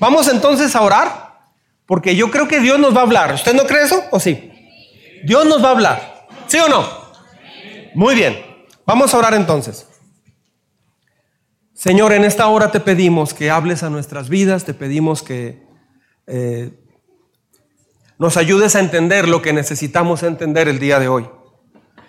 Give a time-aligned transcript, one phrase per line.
[0.00, 1.38] Vamos entonces a orar,
[1.86, 3.34] porque yo creo que Dios nos va a hablar.
[3.34, 4.50] ¿Usted no cree eso o sí?
[5.24, 6.26] Dios nos va a hablar.
[6.46, 6.88] ¿Sí o no?
[7.94, 8.42] Muy bien.
[8.86, 9.86] Vamos a orar entonces.
[11.74, 15.62] Señor, en esta hora te pedimos que hables a nuestras vidas, te pedimos que
[16.26, 16.72] eh,
[18.18, 21.28] nos ayudes a entender lo que necesitamos entender el día de hoy.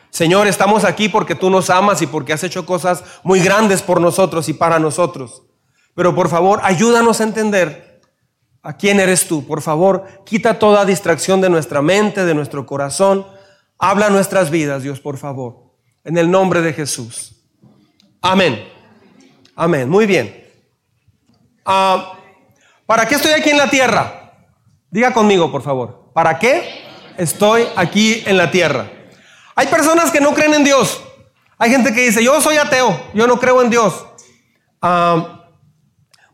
[0.09, 4.01] Señor, estamos aquí porque tú nos amas y porque has hecho cosas muy grandes por
[4.01, 5.43] nosotros y para nosotros.
[5.95, 8.01] Pero por favor, ayúdanos a entender
[8.63, 9.45] a quién eres tú.
[9.45, 13.25] Por favor, quita toda distracción de nuestra mente, de nuestro corazón.
[13.77, 15.73] Habla nuestras vidas, Dios, por favor.
[16.03, 17.35] En el nombre de Jesús.
[18.21, 18.63] Amén.
[19.55, 19.89] Amén.
[19.89, 20.45] Muy bien.
[21.65, 22.13] Ah,
[22.85, 24.33] ¿Para qué estoy aquí en la tierra?
[24.89, 26.11] Diga conmigo, por favor.
[26.13, 26.83] ¿Para qué
[27.17, 28.89] estoy aquí en la tierra?
[29.55, 31.01] Hay personas que no creen en Dios.
[31.57, 34.05] Hay gente que dice, yo soy ateo, yo no creo en Dios.
[34.81, 35.40] Ah,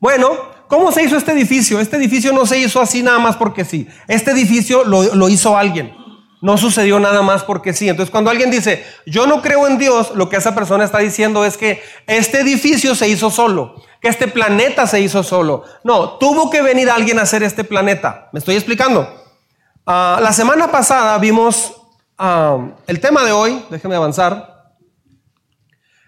[0.07, 0.37] bueno,
[0.69, 1.81] ¿cómo se hizo este edificio?
[1.81, 3.89] Este edificio no se hizo así nada más porque sí.
[4.07, 5.93] Este edificio lo, hizo alguien.
[6.39, 7.89] No sucedió nada más porque sí.
[7.89, 11.43] Entonces, cuando alguien dice, yo no creo en Dios, lo que esa persona está diciendo
[11.43, 15.65] es que este edificio se hizo solo, que este planeta se hizo solo.
[15.83, 18.29] No, tuvo que venir alguien a hacer este planeta.
[18.31, 19.13] ¿Me estoy explicando?
[19.85, 21.81] Ah, la semana pasada vimos
[22.17, 24.71] ah, el tema de hoy, déjeme avanzar.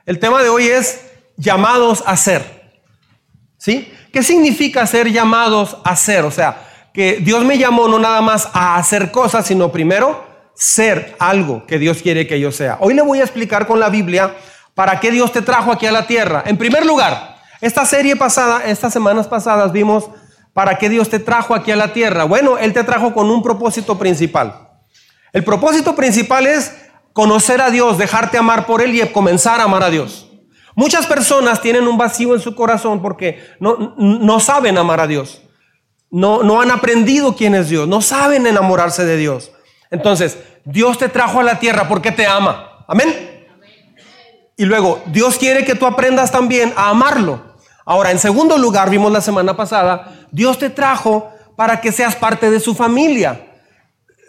[0.05, 1.01] El tema de hoy es
[1.35, 2.58] llamados a ser.
[3.59, 3.93] ¿Sí?
[4.13, 6.23] ¿Qué significa ser llamados a ser?
[6.23, 11.15] O sea, que Dios me llamó no nada más a hacer cosas, sino primero ser
[11.19, 12.77] algo que Dios quiere que yo sea.
[12.79, 14.33] Hoy le voy a explicar con la Biblia
[14.75, 16.41] para qué Dios te trajo aquí a la tierra.
[16.45, 20.09] En primer lugar, esta serie pasada, estas semanas pasadas vimos
[20.53, 22.23] para qué Dios te trajo aquí a la tierra.
[22.23, 24.69] Bueno, Él te trajo con un propósito principal.
[25.33, 26.75] El propósito principal es
[27.11, 30.28] conocer a Dios, dejarte amar por Él y comenzar a amar a Dios.
[30.79, 35.41] Muchas personas tienen un vacío en su corazón porque no, no saben amar a Dios.
[36.09, 39.51] No, no han aprendido quién es Dios, no saben enamorarse de Dios.
[39.91, 42.85] Entonces, Dios te trajo a la tierra porque te ama.
[42.87, 43.13] Amén.
[44.55, 47.41] Y luego, Dios quiere que tú aprendas también a amarlo.
[47.85, 52.49] Ahora, en segundo lugar, vimos la semana pasada, Dios te trajo para que seas parte
[52.49, 53.48] de su familia.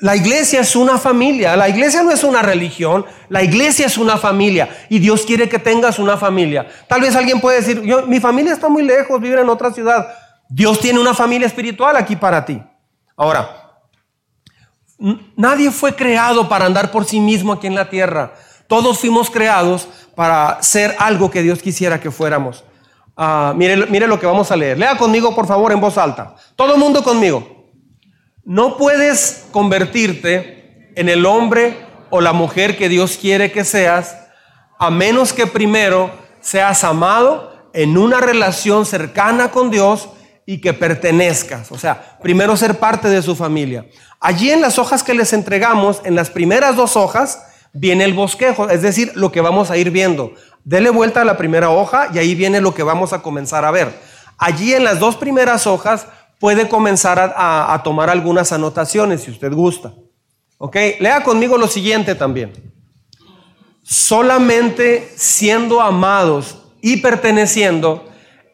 [0.00, 4.16] La iglesia es una familia, la iglesia no es una religión, la iglesia es una
[4.16, 6.66] familia y Dios quiere que tengas una familia.
[6.88, 10.08] Tal vez alguien puede decir, yo, mi familia está muy lejos, vive en otra ciudad.
[10.48, 12.62] Dios tiene una familia espiritual aquí para ti.
[13.14, 13.82] Ahora,
[15.36, 18.32] nadie fue creado para andar por sí mismo aquí en la tierra.
[18.68, 22.64] Todos fuimos creados para ser algo que Dios quisiera que fuéramos.
[23.18, 24.78] Ah, mire, mire lo que vamos a leer.
[24.78, 26.36] Lea conmigo, por favor, en voz alta.
[26.56, 27.59] Todo el mundo conmigo.
[28.50, 34.16] No puedes convertirte en el hombre o la mujer que Dios quiere que seas
[34.76, 40.08] a menos que primero seas amado en una relación cercana con Dios
[40.46, 41.70] y que pertenezcas.
[41.70, 43.86] O sea, primero ser parte de su familia.
[44.18, 47.40] Allí en las hojas que les entregamos, en las primeras dos hojas,
[47.72, 50.34] viene el bosquejo, es decir, lo que vamos a ir viendo.
[50.64, 53.70] Dele vuelta a la primera hoja y ahí viene lo que vamos a comenzar a
[53.70, 53.96] ver.
[54.38, 56.08] Allí en las dos primeras hojas
[56.40, 59.92] puede comenzar a, tomar algunas anotaciones si usted gusta.
[60.58, 60.74] ¿Ok?
[60.98, 62.52] Lea conmigo lo siguiente también.
[63.84, 68.06] Solamente siendo amados y perteneciendo,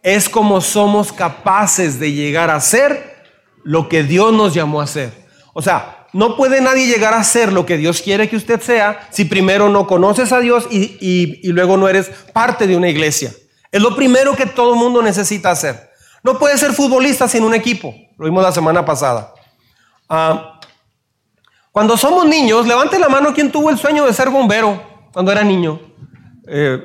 [0.02, 3.16] es como somos capaces de llegar a ser
[3.62, 5.12] lo que Dios nos llamó a ser.
[5.52, 9.08] O sea, no puede nadie llegar a ser lo que Dios quiere que usted sea
[9.10, 13.32] si primero no conoces a Dios y, luego no eres parte de una iglesia.
[13.70, 15.85] Es lo primero que todo mundo necesita hacer.
[16.26, 17.94] No puede ser futbolista sin un equipo.
[18.18, 19.32] Lo vimos la semana pasada.
[20.08, 20.58] Ah,
[21.70, 25.44] cuando somos niños, levante la mano quien tuvo el sueño de ser bombero cuando era
[25.44, 25.80] niño.
[26.48, 26.82] Eh,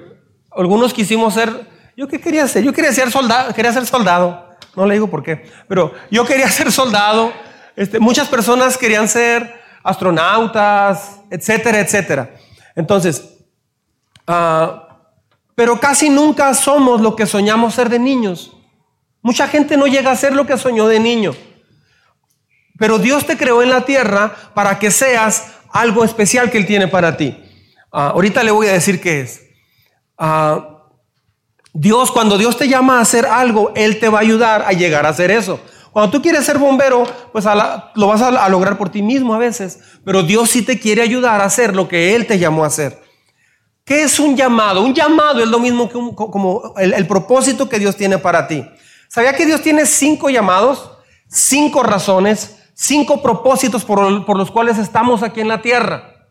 [0.51, 2.63] algunos quisimos ser ¿Yo qué quería hacer?
[2.63, 4.47] Yo quería ser soldado, quería ser soldado.
[4.75, 7.33] No le digo por qué, pero yo quería ser soldado.
[7.75, 12.35] Este, muchas personas querían ser astronautas, etcétera, etcétera.
[12.75, 13.39] Entonces,
[14.27, 14.99] ah,
[15.55, 18.51] pero casi nunca somos lo que soñamos ser de niños.
[19.21, 21.35] Mucha gente no llega a ser lo que soñó de niño.
[22.77, 26.87] Pero Dios te creó en la tierra para que seas algo especial que Él tiene
[26.87, 27.37] para ti.
[27.91, 29.41] Ah, ahorita le voy a decir qué es.
[30.17, 30.71] Uh,
[31.73, 35.05] Dios, cuando Dios te llama a hacer algo, Él te va a ayudar a llegar
[35.05, 35.59] a hacer eso.
[35.91, 37.45] Cuando tú quieres ser bombero, pues
[37.95, 41.41] lo vas a, lograr por ti mismo a veces, pero Dios sí te quiere ayudar
[41.41, 43.01] a hacer lo que Él te llamó a hacer.
[43.83, 44.83] ¿Qué es un llamado?
[44.83, 48.65] Un llamado es lo mismo que como el, propósito que Dios tiene para ti.
[49.11, 50.89] ¿Sabía que Dios tiene cinco llamados,
[51.27, 56.29] cinco razones, cinco propósitos por, los cuales estamos aquí en la tierra?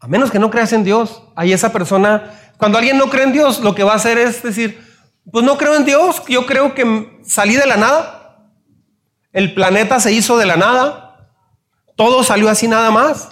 [0.00, 3.32] A menos que no creas en Dios, ahí esa persona cuando alguien no cree en
[3.32, 4.84] Dios, lo que va a hacer es decir,
[5.30, 8.50] pues no creo en Dios, yo creo que salí de la nada.
[9.32, 11.30] El planeta se hizo de la nada.
[11.94, 13.28] Todo salió así nada más.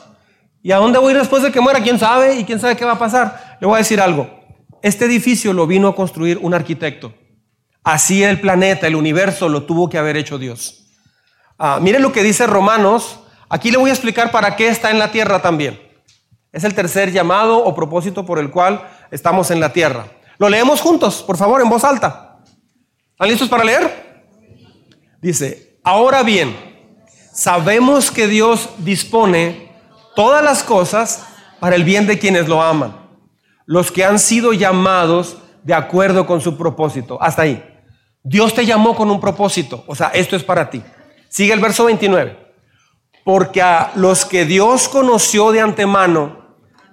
[0.63, 1.83] ¿Y a dónde voy después de que muera?
[1.83, 2.37] ¿Quién sabe?
[2.37, 3.59] ¿Y quién sabe qué va a pasar?
[3.61, 4.31] Le voy a decir algo.
[4.81, 7.13] Este edificio lo vino a construir un arquitecto.
[7.89, 10.85] Así el planeta, el universo, lo tuvo que haber hecho Dios.
[11.59, 13.21] Ah, miren lo que dice Romanos.
[13.49, 15.81] Aquí le voy a explicar para qué está en la tierra también.
[16.53, 20.05] Es el tercer llamado o propósito por el cual estamos en la tierra.
[20.37, 22.41] Lo leemos juntos, por favor, en voz alta.
[23.13, 24.29] ¿Están listos para leer?
[25.23, 26.55] Dice, ahora bien,
[27.33, 29.73] sabemos que Dios dispone
[30.15, 31.25] todas las cosas
[31.59, 32.95] para el bien de quienes lo aman,
[33.65, 37.17] los que han sido llamados de acuerdo con su propósito.
[37.23, 37.77] Hasta ahí.
[38.29, 40.83] Dios te llamó con un propósito, o sea, esto es para ti.
[41.31, 42.37] Sigue el verso 29.
[43.25, 46.39] Porque a los que Dios conoció de antemano,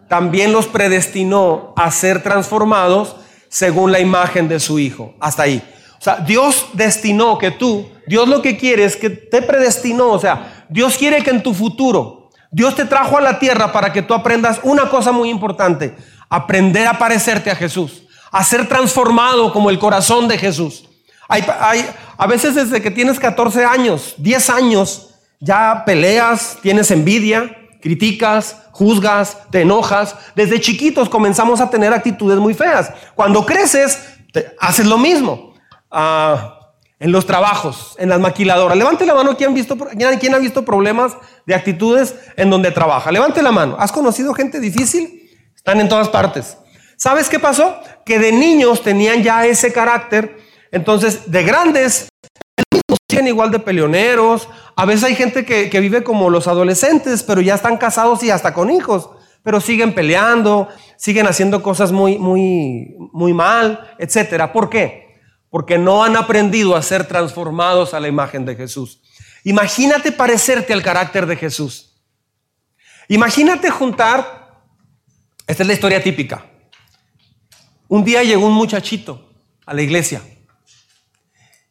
[0.08, 3.18] también los predestinó a ser transformados
[3.50, 5.16] según la imagen de su Hijo.
[5.20, 5.62] Hasta ahí.
[6.00, 10.20] O sea, Dios destinó que tú, Dios lo que quiere es que te predestinó, o
[10.20, 14.02] sea, Dios quiere que en tu futuro, Dios te trajo a la tierra para que
[14.02, 15.98] tú aprendas una cosa muy importante,
[16.30, 20.85] aprender a parecerte a Jesús, a ser transformado como el corazón de Jesús.
[21.28, 27.56] Hay, hay, a veces desde que tienes 14 años, 10 años, ya peleas, tienes envidia,
[27.82, 30.16] criticas, juzgas, te enojas.
[30.36, 32.92] Desde chiquitos comenzamos a tener actitudes muy feas.
[33.16, 34.00] Cuando creces,
[34.60, 35.54] haces lo mismo.
[35.92, 36.56] Ah,
[37.00, 38.78] en los trabajos, en las maquiladoras.
[38.78, 39.78] Levante la mano ¿quién, visto,
[40.20, 41.14] quién ha visto problemas
[41.46, 43.12] de actitudes en donde trabaja.
[43.12, 43.76] Levante la mano.
[43.80, 45.30] ¿Has conocido gente difícil?
[45.56, 46.58] Están en todas partes.
[46.98, 47.78] ¿Sabes qué pasó?
[48.06, 50.38] Que de niños tenían ya ese carácter.
[50.72, 52.10] Entonces, de grandes,
[53.08, 57.56] tienen igual de peleoneros, a veces hay gente que, vive como los adolescentes, pero ya
[57.56, 59.10] están casados y hasta con hijos,
[59.44, 60.68] pero siguen peleando,
[60.98, 64.52] siguen haciendo cosas muy, muy, muy mal, etc.
[64.52, 65.22] ¿Por qué?
[65.50, 69.02] Porque no han aprendido a ser transformados a la imagen de Jesús.
[69.44, 72.02] Imagínate parecerte al carácter de Jesús.
[73.08, 74.64] Imagínate juntar,
[75.46, 76.44] esta es la historia típica.
[77.88, 79.30] Un día llegó un muchachito
[79.66, 80.22] a la iglesia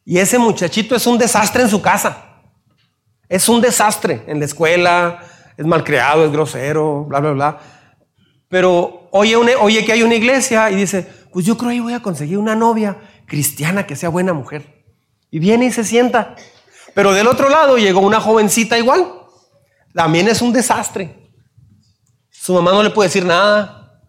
[0.05, 2.43] y ese muchachito es un desastre en su casa.
[3.27, 5.19] Es un desastre en la escuela,
[5.57, 7.59] es malcriado, es grosero, bla, bla, bla.
[8.47, 12.03] Pero oye, oye que hay una iglesia y dice, pues yo creo que voy a
[12.03, 14.85] conseguir una novia cristiana que sea buena mujer.
[15.31, 16.35] Y viene y se sienta.
[16.93, 19.11] Pero del otro lado llegó una jovencita igual.
[19.93, 21.31] También es un desastre.
[22.29, 23.99] Su mamá no le puede decir nada.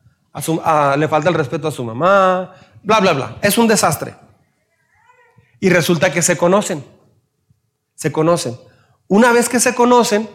[0.98, 2.52] le falta el respeto a su mamá.
[2.82, 3.36] Bla, bla, bla.
[3.40, 4.25] Es un desastre.
[5.60, 6.84] Y resulta que se conocen.
[7.94, 8.56] Se conocen.
[9.08, 10.28] Una vez que se conocen,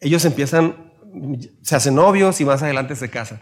[0.00, 0.92] ellos empiezan,
[1.62, 3.40] se hacen novios y más adelante se casan.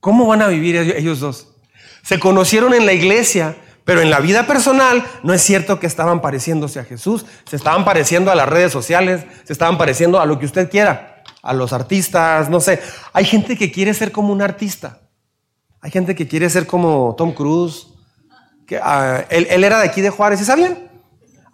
[0.00, 1.56] ¿Cómo van a vivir ellos dos?
[2.02, 6.20] Se conocieron en la iglesia, pero en la vida personal no es cierto que estaban
[6.20, 10.38] pareciéndose a Jesús, se estaban pareciendo a las redes sociales, se estaban pareciendo a lo
[10.38, 12.80] que usted quiera, a los artistas, no sé.
[13.12, 15.00] Hay gente que quiere ser como un artista.
[15.80, 17.86] Hay gente que quiere ser como Tom Cruise.
[18.68, 20.90] Que, ah, él, era de aquí de Juárez, ¿y sabían?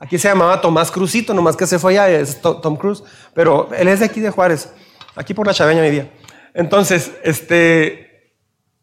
[0.00, 3.86] Aquí se llamaba Tomás Cruzito, nomás que se fue allá, es Tom Cruise, pero él
[3.86, 4.68] es de aquí de Juárez,
[5.14, 6.10] aquí por la Chaveña vivía.
[6.54, 8.34] Entonces, este,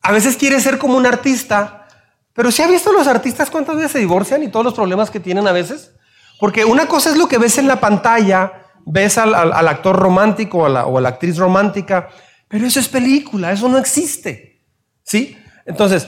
[0.01, 1.89] a veces quiere ser como un artista,
[2.33, 5.19] pero si ha visto los artistas cuántas veces se divorcian y todos los problemas que
[5.19, 5.91] tienen a veces?
[6.39, 9.35] Porque una cosa es lo que ves en la pantalla, ves al,
[9.67, 10.65] actor romántico o
[10.97, 12.07] a, la, actriz romántica,
[12.47, 14.63] pero eso es película, eso no existe.
[15.03, 15.37] ¿Sí?
[15.65, 16.07] Entonces,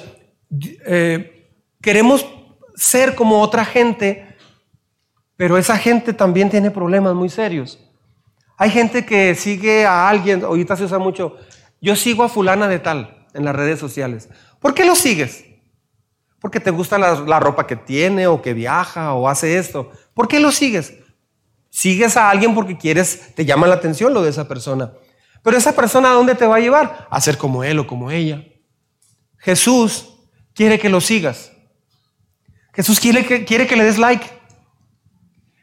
[0.86, 1.33] eh,
[1.84, 2.26] queremos
[2.76, 4.34] ser como otra gente
[5.36, 7.80] pero esa gente también tiene problemas muy serios.
[8.58, 11.36] Hay gente que sigue a alguien, ahorita se usa mucho,
[11.82, 14.30] yo sigo a fulana de tal en las redes sociales.
[14.60, 15.44] ¿Por qué lo sigues?
[16.40, 19.92] Porque te gusta la, ropa que tiene o que viaja o hace esto.
[20.14, 20.94] ¿Por qué lo sigues?
[21.70, 24.94] Sigues a alguien porque quieres, te llama la atención lo de esa persona.
[25.42, 27.08] Pero esa persona ¿a dónde te va a llevar?
[27.10, 28.46] A ser como él o como ella.
[29.38, 30.14] Jesús
[30.54, 31.53] quiere que lo sigas.
[32.74, 34.26] Jesús quiere que, quiere que le des like.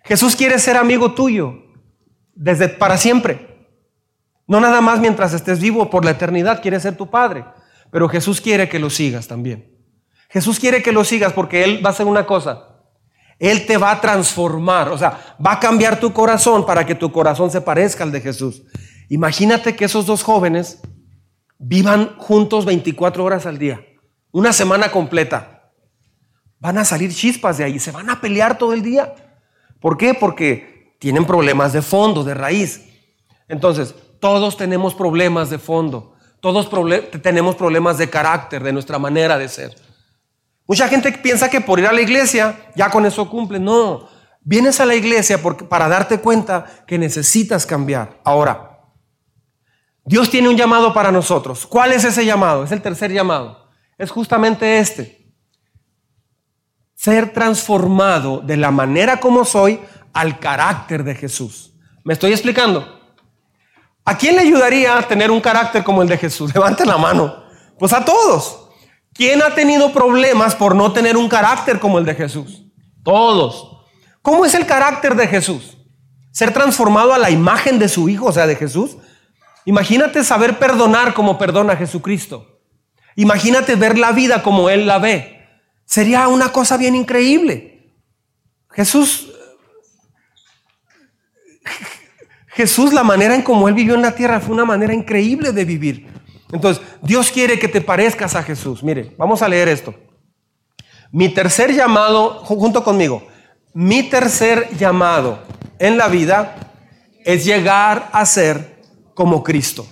[0.04, 1.54] Jesús quiere ser amigo tuyo
[2.34, 3.68] desde para siempre.
[4.46, 7.44] No nada más mientras estés vivo por la eternidad, quiere ser tu padre,
[7.90, 9.76] pero Jesús quiere que lo sigas también.
[10.28, 12.66] Jesús quiere que lo sigas porque Él va a hacer una cosa.
[13.38, 17.10] Él te va a transformar, o sea, va a cambiar tu corazón para que tu
[17.10, 18.62] corazón se parezca al de Jesús.
[19.08, 20.80] Imagínate que esos dos jóvenes
[21.58, 23.80] vivan juntos 24 horas al día,
[24.30, 25.59] una semana completa.
[26.60, 29.14] Van a salir chispas de ahí, se van a pelear todo el día.
[29.80, 30.14] ¿Por qué?
[30.14, 32.82] Porque tienen problemas de fondo, de raíz.
[33.48, 36.70] Entonces, todos tenemos problemas de fondo, todos
[37.22, 39.74] tenemos problemas de carácter, de nuestra manera de ser.
[40.66, 43.58] Mucha gente piensa que por ir a la iglesia ya con eso cumple.
[43.58, 44.08] No,
[44.42, 48.20] vienes a la iglesia porque, para darte cuenta que necesitas cambiar.
[48.22, 48.78] Ahora,
[50.04, 51.66] Dios tiene un llamado para nosotros.
[51.66, 52.64] ¿Cuál es ese llamado?
[52.64, 53.68] Es el tercer llamado.
[53.98, 55.19] Es justamente este.
[57.00, 59.80] Ser transformado de la manera como soy
[60.12, 61.72] al carácter de Jesús.
[62.04, 63.00] ¿Me estoy explicando?
[64.04, 66.52] ¿A quién le ayudaría a tener un carácter como el de Jesús?
[66.54, 67.42] Levanten la mano.
[67.78, 68.68] Pues a todos.
[69.14, 72.66] ¿Quién ha tenido problemas por no tener un carácter como el de Jesús?
[73.02, 73.86] Todos.
[74.20, 75.78] ¿Cómo es el carácter de Jesús?
[76.32, 78.98] Ser transformado a la imagen de su Hijo, o sea, de Jesús.
[79.64, 82.60] Imagínate saber perdonar como perdona Jesucristo.
[83.16, 85.39] Imagínate ver la vida como Él la ve.
[85.90, 87.90] Sería una cosa bien increíble.
[88.70, 89.32] Jesús,
[92.46, 95.64] Jesús, la manera en como Él vivió en la tierra fue una manera increíble de
[95.64, 96.06] vivir.
[96.52, 98.84] Entonces, Dios quiere que te parezcas a Jesús.
[98.84, 99.92] Mire, vamos a leer esto.
[101.10, 103.26] Mi tercer llamado, junto conmigo,
[103.74, 105.42] mi tercer llamado
[105.80, 106.54] en la vida
[107.24, 108.80] es llegar a ser
[109.12, 109.88] como Cristo.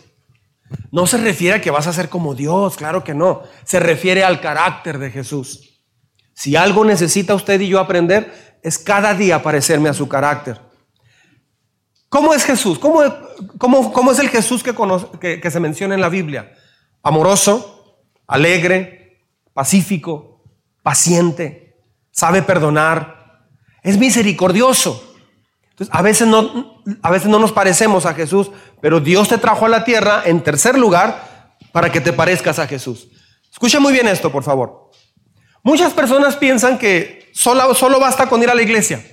[0.92, 3.42] No se refiere a que vas a ser como Dios, claro que no.
[3.64, 5.74] Se refiere al carácter de Jesús.
[6.38, 10.60] Si algo necesita usted y yo aprender, es cada día parecerme a su carácter.
[12.08, 12.78] ¿Cómo es Jesús?
[12.78, 13.02] ¿Cómo,
[13.58, 16.52] cómo, es el Jesús que, que se menciona en la Biblia?
[17.02, 20.44] Amoroso, alegre, pacífico,
[20.84, 21.76] paciente,
[22.12, 23.48] sabe perdonar,
[23.82, 25.16] es misericordioso.
[25.70, 29.66] Entonces, a veces no, a veces no nos parecemos a Jesús, pero Dios te trajo
[29.66, 33.08] a la tierra en tercer lugar para que te parezcas a Jesús.
[33.50, 34.87] Escucha muy bien esto, por favor.
[35.62, 39.04] Muchas personas piensan que solo, solo basta con ir a la iglesia.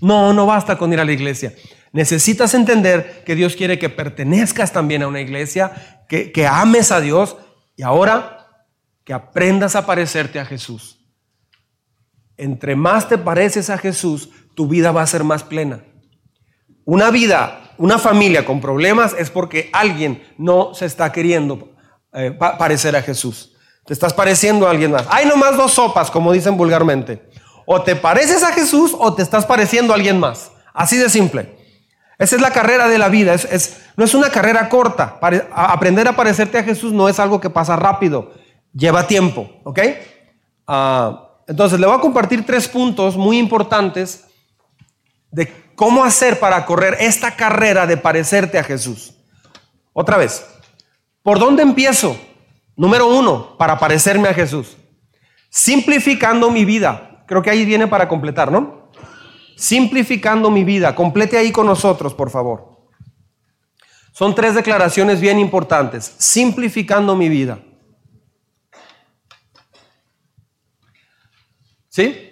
[0.00, 1.54] No, no basta con ir a la iglesia.
[1.92, 7.36] Necesitas entender que Dios quiere que pertenezcas también a una iglesia, que, ames a Dios
[7.76, 8.46] y ahora
[9.04, 10.98] que aprendas a parecerte a Jesús.
[12.36, 15.84] Entre más te pareces a Jesús, tu vida va a ser más plena.
[16.84, 21.74] Una vida, una familia con problemas es porque alguien no se está queriendo
[22.12, 23.49] eh, parecer a Jesús.
[23.86, 25.06] Te estás pareciendo a alguien más.
[25.10, 27.28] Hay nomás dos sopas, como dicen vulgarmente.
[27.66, 30.50] O te pareces a Jesús o te estás pareciendo a alguien más.
[30.74, 31.56] Así de simple.
[32.18, 33.32] Esa es la carrera de la vida.
[33.32, 35.18] Es, no es una carrera corta.
[35.52, 38.32] aprender a parecerte a Jesús no es algo que pasa rápido.
[38.72, 39.50] Lleva tiempo.
[39.64, 39.80] ¿Ok?
[40.66, 44.26] Ah, entonces, le voy a compartir tres puntos muy importantes
[45.30, 49.14] de cómo hacer para correr esta carrera de parecerte a Jesús.
[49.92, 50.44] Otra vez.
[51.22, 52.16] ¿Por dónde empiezo?
[52.80, 54.78] Número uno, para parecerme a Jesús.
[55.50, 57.24] Simplificando mi vida.
[57.26, 58.80] Creo que ahí viene para completar, ¿no?
[59.60, 60.94] simplificando mi vida.
[60.94, 62.88] Complete ahí con nosotros, por favor.
[64.12, 66.14] Son tres declaraciones bien importantes.
[66.18, 67.60] Simplificando mi vida.
[71.90, 72.26] ¿Sí?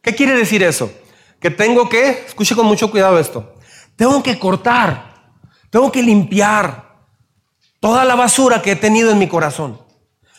[0.00, 0.90] ¿Qué quiere decir eso?
[1.38, 3.54] Que tengo que, escuche con mucho cuidado esto,
[3.96, 5.13] tengo que cortar,
[5.74, 6.84] tengo que limpiar
[7.80, 9.80] toda la basura que he tenido en mi corazón.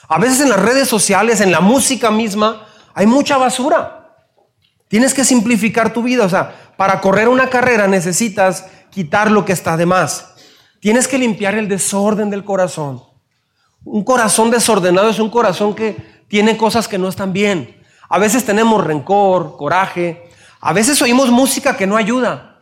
[0.08, 4.16] A veces en las redes sociales, en la música misma, hay mucha basura.
[4.88, 6.24] Tienes que simplificar tu vida.
[6.24, 10.36] O sea, para correr una carrera necesitas quitar lo que está de más.
[10.80, 13.04] Tienes que limpiar el desorden del corazón.
[13.84, 15.98] Un corazón desordenado es un corazón que
[16.30, 17.84] tiene cosas que no están bien.
[18.08, 20.30] A veces tenemos rencor, coraje.
[20.62, 22.55] A veces oímos música que no ayuda.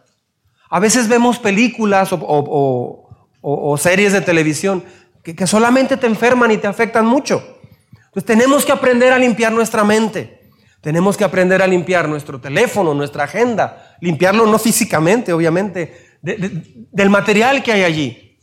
[0.74, 4.84] A veces vemos películas o, series de televisión
[5.22, 7.60] que, solamente te enferman y te afectan mucho.
[7.94, 10.50] Entonces tenemos que aprender a limpiar nuestra mente.
[10.82, 13.96] Tenemos que aprender a limpiar nuestro teléfono, nuestra agenda.
[14.01, 18.39] Limpiarlo no físicamente, obviamente, del material que hay allí.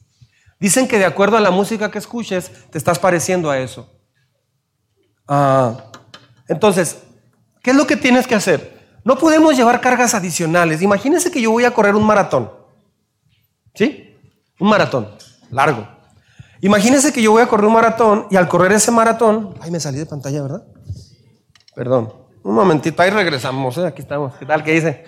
[0.61, 3.93] Dicen que de acuerdo a la música que escuches, te estás pareciendo a eso.
[5.27, 5.91] Ah,
[6.47, 7.03] entonces,
[7.61, 8.80] ¿qué es lo que tienes que hacer?
[9.05, 10.83] No podemos llevar cargas adicionales.
[10.83, 12.51] Imagínense que yo voy a correr un maratón.
[13.75, 14.17] ¿Sí?
[14.59, 15.09] Un maratón
[15.51, 15.87] largo.
[16.61, 19.81] Imagínense que yo voy a correr un maratón y al correr ese maratón, ay, me
[19.81, 20.63] salí de pantalla, ¿verdad?
[21.75, 23.87] Perdón, un momentito, ahí regresamos, ¿eh?
[23.87, 24.35] aquí estamos.
[24.35, 24.63] ¿Qué tal?
[24.63, 25.05] ¿Qué dice?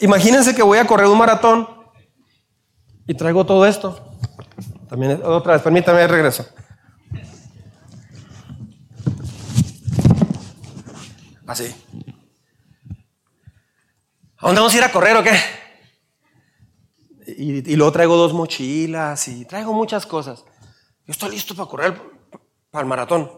[0.00, 1.68] Imagínense que voy a correr un maratón
[3.06, 4.12] y traigo todo esto.
[4.88, 6.46] También, otra vez, permítame, regreso.
[11.46, 11.72] Así.
[14.38, 15.38] ¿A dónde vamos a ir a correr o qué?
[17.38, 20.44] Y, y luego traigo dos mochilas y traigo muchas cosas.
[21.06, 22.00] Yo estoy listo para correr
[22.70, 23.30] para el maratón.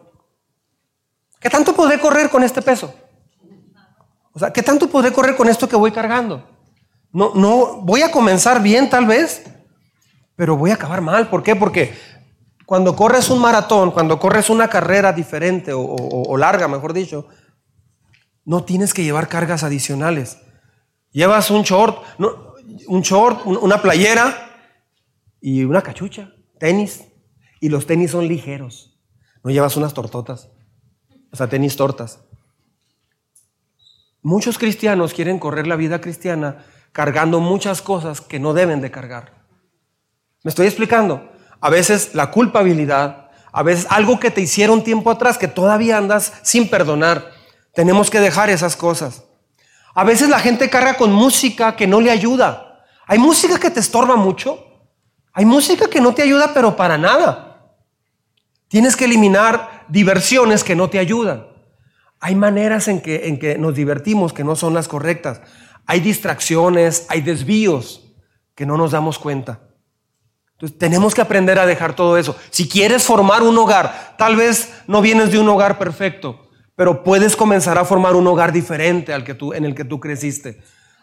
[1.40, 2.92] ¿Qué tanto podré correr con este peso?
[4.32, 6.44] O sea, ¿qué tanto podré correr con esto que voy cargando?
[7.12, 9.44] No, no, voy a comenzar bien tal vez,
[10.34, 11.28] pero voy a acabar mal.
[11.28, 11.56] ¿Por qué?
[11.56, 11.96] Porque
[12.66, 17.26] Cuando corres un maratón, cuando corres una carrera diferente o, larga, mejor dicho,
[18.44, 20.36] no tienes que llevar cargas adicionales.
[21.10, 22.02] Llevas un short,
[22.86, 24.48] un short, una playera
[25.40, 27.04] y una cachucha, tenis.
[27.60, 28.98] Y los tenis son ligeros.
[29.42, 30.50] No llevas unas tortotas,
[31.32, 32.20] o sea, tenis tortas.
[34.22, 39.46] Muchos cristianos quieren correr la vida cristiana cargando muchas cosas que no deben de cargar.
[40.42, 41.30] ¿Me estoy explicando?
[41.60, 46.32] A veces la culpabilidad, a veces algo que te hicieron tiempo atrás que todavía andas
[46.42, 47.30] sin perdonar.
[47.74, 49.24] Tenemos que dejar esas cosas.
[49.98, 52.84] A veces la gente carga con música que no le ayuda.
[53.08, 54.64] Hay música que te estorba mucho.
[55.32, 57.74] Hay música que no te ayuda, pero para nada.
[58.68, 61.48] Tienes que eliminar diversiones que no te ayudan.
[62.20, 65.40] Hay maneras en que, en que nos divertimos que no son las correctas.
[65.84, 68.04] Hay distracciones, hay desvíos
[68.54, 69.62] que no nos damos cuenta.
[70.52, 72.36] Entonces tenemos que aprender a dejar todo eso.
[72.50, 76.47] Si quieres formar un hogar, tal vez no vienes de un hogar perfecto,
[76.78, 79.98] pero puedes comenzar a formar un hogar diferente al que tú, en el que tú
[79.98, 80.62] creciste.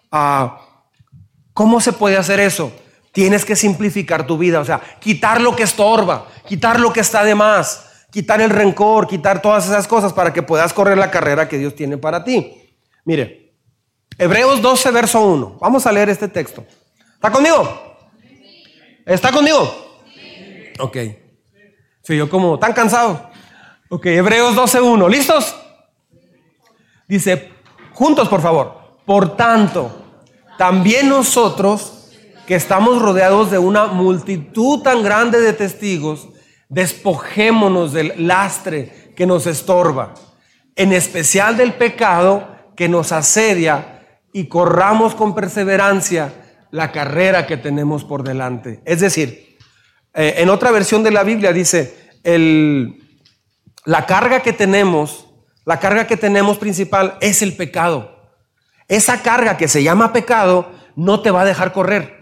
[0.09, 0.57] Ah,
[1.51, 2.71] ¿Cómo se puede hacer eso?
[3.11, 7.25] Tienes que simplificar tu vida, o sea, quitar lo que estorba, quitar lo que está
[7.25, 11.49] de más, quitar el rencor, quitar todas esas cosas para que puedas correr la carrera
[11.49, 12.73] que Dios tiene para ti.
[13.03, 13.53] Mire,
[14.17, 15.57] Hebreos 12, verso 1.
[15.59, 16.63] Vamos a leer este texto.
[17.15, 17.97] ¿Está conmigo?
[19.05, 19.99] ¿Está conmigo?
[20.79, 20.97] Ok.
[22.01, 23.29] Sí, yo como tan cansado.
[23.89, 25.09] Ok, Hebreos 12, 1.
[25.09, 25.63] ¿Listos?
[27.07, 27.51] Dice,
[27.93, 28.99] juntos por favor.
[29.05, 29.91] Por tanto,
[30.57, 32.11] también nosotros
[32.47, 36.29] que estamos rodeados de una multitud tan grande de testigos,
[36.69, 40.13] despojémonos del lastre que nos estorba,
[40.75, 46.33] en especial del pecado que nos asedia y corramos con perseverancia
[46.71, 48.81] la carrera que tenemos por delante.
[48.85, 49.57] Es decir,
[50.13, 53.01] eh, en otra versión de la Biblia dice, el,
[53.85, 55.24] la carga que tenemos,
[55.65, 58.15] la carga que tenemos principal es el pecado.
[58.87, 62.15] Esa carga que se llama pecado no te va a dejar correr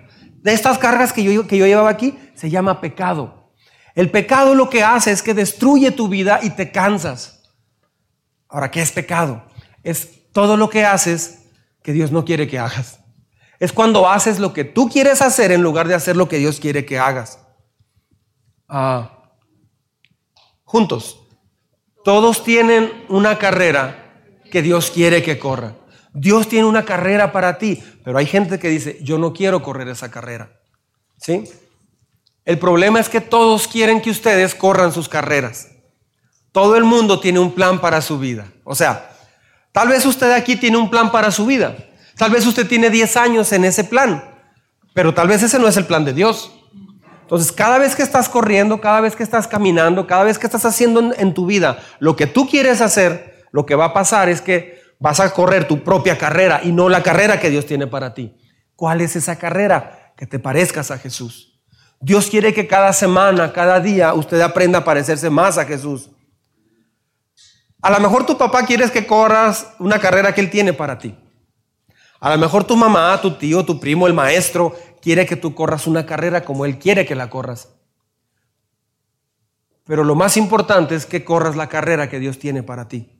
[0.44, 3.54] de estas cargas que yo, que yo llevaba aquí, se llama pecado.
[3.96, 7.50] El pecado lo que hace es que destruye tu vida y te cansas.
[8.50, 9.46] Ahora, ¿qué es pecado?
[9.84, 11.46] Es todo lo que haces
[11.82, 13.00] que Dios no quiere que hagas.
[13.60, 16.60] Es cuando haces lo que tú quieres hacer en lugar de hacer lo que Dios
[16.60, 17.40] quiere que hagas.
[18.68, 19.30] Ah,
[20.66, 21.23] juntos,
[22.04, 24.04] todos tienen una carrera
[24.52, 25.76] que Dios quiere que corra.
[26.14, 29.88] Dios tiene una carrera para ti, pero hay gente que dice, yo no quiero correr
[29.88, 30.52] esa carrera.
[31.18, 31.44] ¿Sí?
[32.46, 35.70] El problema es que todos quieren que ustedes corran sus carreras.
[36.52, 38.48] Todo el mundo tiene un plan para su vida.
[38.64, 39.12] O sea,
[39.72, 41.76] tal vez usted aquí tiene un plan para su vida.
[42.16, 44.24] Tal vez usted tiene 10 años en ese plan,
[44.94, 46.52] pero tal vez ese no es el plan de Dios.
[47.34, 50.66] Entonces, cada vez que estás corriendo, cada vez que estás caminando, cada vez que estás
[50.66, 54.40] haciendo en, tu vida lo que tú quieres hacer, lo que va a pasar es
[54.40, 58.14] que Vas a correr tu propia carrera y no la carrera que Dios tiene para
[58.14, 58.38] ti.
[58.74, 60.14] ¿Cuál es esa carrera?
[60.16, 61.60] Que te parezcas a Jesús.
[62.00, 66.10] Dios quiere que cada semana, cada día, usted aprenda a parecerse más a Jesús.
[67.82, 71.14] A lo mejor tu papá quiere que corras una carrera que Él tiene para ti.
[72.22, 75.86] A lo mejor tu mamá, tu tío, tu primo, el maestro, quiere que tú corras
[75.86, 77.68] una carrera como Él quiere que la corras.
[79.84, 83.20] Pero lo más importante es que corras la carrera que Dios tiene para ti.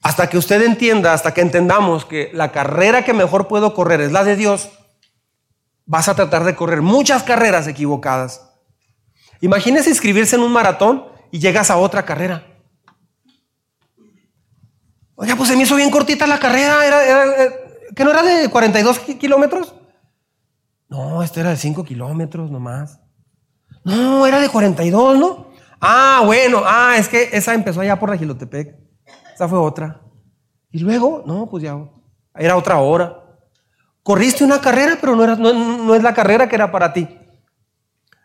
[0.00, 4.12] Hasta que usted entienda, hasta que entendamos que la carrera que mejor puedo correr es
[4.12, 4.70] la de Dios,
[5.86, 8.48] vas a tratar de correr muchas carreras equivocadas.
[9.40, 12.46] Imagínese inscribirse en un maratón y llegas a otra carrera.
[15.16, 16.86] Oye, pues se me hizo bien cortita la carrera.
[16.86, 19.74] Era, eh, ¿Que no era de 42 kilómetros?
[20.90, 23.00] No, esta era de 5 kilómetros nomás.
[23.84, 25.50] No, era de 42, ¿no?
[25.80, 28.90] Ah, bueno, ah, es que esa empezó allá por la Gilotepec
[29.48, 30.00] fue otra.
[30.70, 31.78] Y luego, no, pues ya
[32.34, 33.16] era otra hora.
[34.02, 37.08] Corriste una carrera, pero no, era, no, es la carrera que era para ti.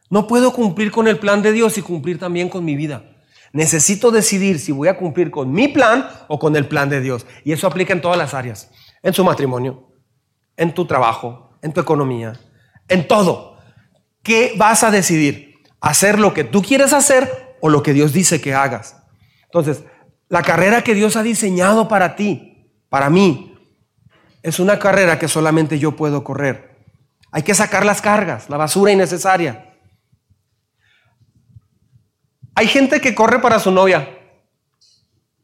[0.10, 3.04] No puedo cumplir con el plan de Dios y cumplir también con mi vida.
[3.52, 7.26] Necesito decidir si voy a cumplir con mi plan o con el plan de Dios.
[7.44, 8.70] Y eso aplica en todas las áreas.
[9.02, 9.92] En su matrimonio,
[10.58, 12.40] en tu trabajo, en tu economía,
[12.88, 13.58] en todo.
[14.24, 15.56] ¿Qué vas a decidir?
[15.82, 18.98] ¿Hacer lo que tú quieres hacer o lo que Dios dice que hagas?
[19.44, 19.84] Entonces,
[20.30, 23.56] la carrera que Dios ha diseñado para ti, para mí,
[24.42, 26.76] es una carrera que solamente yo puedo correr.
[27.32, 29.74] Hay que sacar las cargas, la basura innecesaria.
[32.56, 34.08] Hay gente que corre para su novia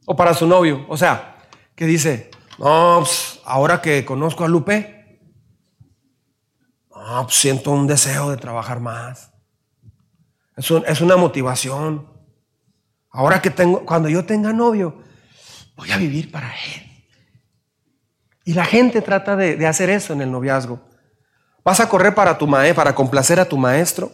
[0.06, 0.86] o para su novio.
[0.88, 1.36] O sea,
[1.76, 5.01] que dice, no, pues, ahora que conozco a Lupe,
[7.24, 9.32] pues, siento un deseo de trabajar más.
[10.58, 12.08] Es, una motivación.
[13.10, 15.02] Ahora que tengo, cuando yo tenga novio,
[15.76, 17.06] voy a vivir para él.
[18.46, 20.80] Y la gente trata de, de hacer eso en el noviazgo.
[21.64, 24.12] Vas a correr para tu mae, para complacer a tu maestro,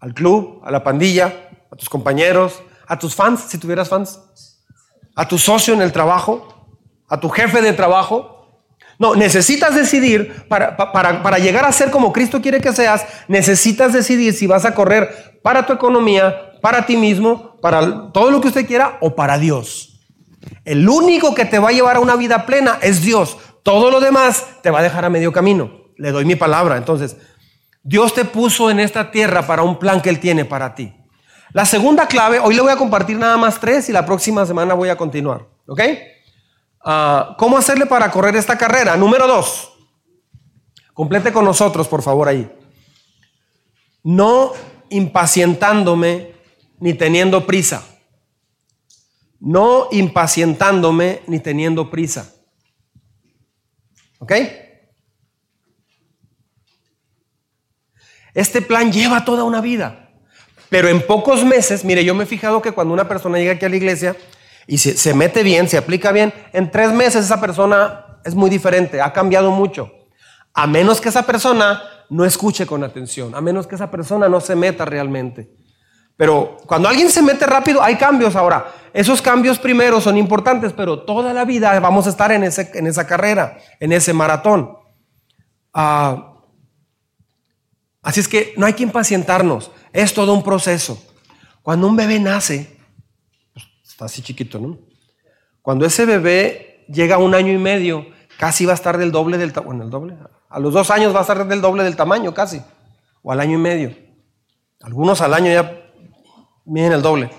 [0.00, 4.20] al club, a la pandilla, a tus compañeros, a tus fans, si tuvieras fans,
[5.14, 8.33] a tu socio en el trabajo, a tu jefe de trabajo.
[8.98, 13.92] No, necesitas decidir para, para, para, llegar a ser como Cristo quiere que seas, necesitas
[13.92, 18.48] decidir si vas a correr para tu economía, para ti mismo, para todo lo que
[18.48, 20.00] usted quiera o para Dios.
[20.64, 23.36] El único que te va a llevar a una vida plena es Dios.
[23.62, 25.70] Todo lo demás te va a dejar a medio camino.
[25.96, 26.76] Le doy mi palabra.
[26.76, 27.16] Entonces,
[27.82, 30.94] Dios te puso en esta tierra para un plan que Él tiene para ti.
[31.52, 34.74] La segunda clave, hoy le voy a compartir nada más tres y la próxima semana
[34.74, 35.46] voy a continuar.
[35.66, 35.80] ¿Ok?
[36.84, 38.96] Ah, ¿Cómo hacerle para correr esta carrera?
[38.96, 39.72] Número dos.
[40.92, 42.50] Complete con nosotros, por favor, ahí.
[44.02, 44.52] No
[44.90, 46.34] impacientándome
[46.78, 47.82] ni teniendo prisa.
[49.40, 52.32] No impacientándome ni teniendo prisa.
[54.18, 54.32] ¿Ok?
[58.34, 60.10] Este plan lleva toda una vida.
[60.68, 63.64] Pero en pocos meses, mire, yo me he fijado que cuando una persona llega aquí
[63.64, 64.16] a la iglesia
[64.66, 69.00] y se, mete bien, se aplica bien, en tres meses esa persona es muy diferente,
[69.00, 69.90] ha cambiado mucho.
[70.54, 74.40] A menos que esa persona no escuche con atención, a menos que esa persona no
[74.40, 75.50] se meta realmente.
[76.16, 78.72] Pero cuando alguien se mete rápido, hay cambios ahora.
[78.92, 82.86] Esos cambios primero son importantes, pero toda la vida vamos a estar en, ese, en
[82.86, 84.76] esa carrera, en ese maratón.
[85.72, 86.34] Ah,
[88.00, 89.72] así es que no hay que impacientarnos.
[89.92, 91.02] Es todo un proceso.
[91.62, 92.73] Cuando un bebé nace,
[93.94, 94.76] está así chiquito, ¿no?
[95.62, 98.06] Cuando ese bebé llega a un año y medio,
[98.38, 99.84] casi va a estar del doble del tamaño.
[99.84, 100.16] el doble.
[100.48, 102.60] A los dos años va a estar del doble del tamaño, casi.
[103.22, 103.96] O al año y medio.
[104.82, 105.80] Algunos al año ya
[106.64, 107.30] miden el doble.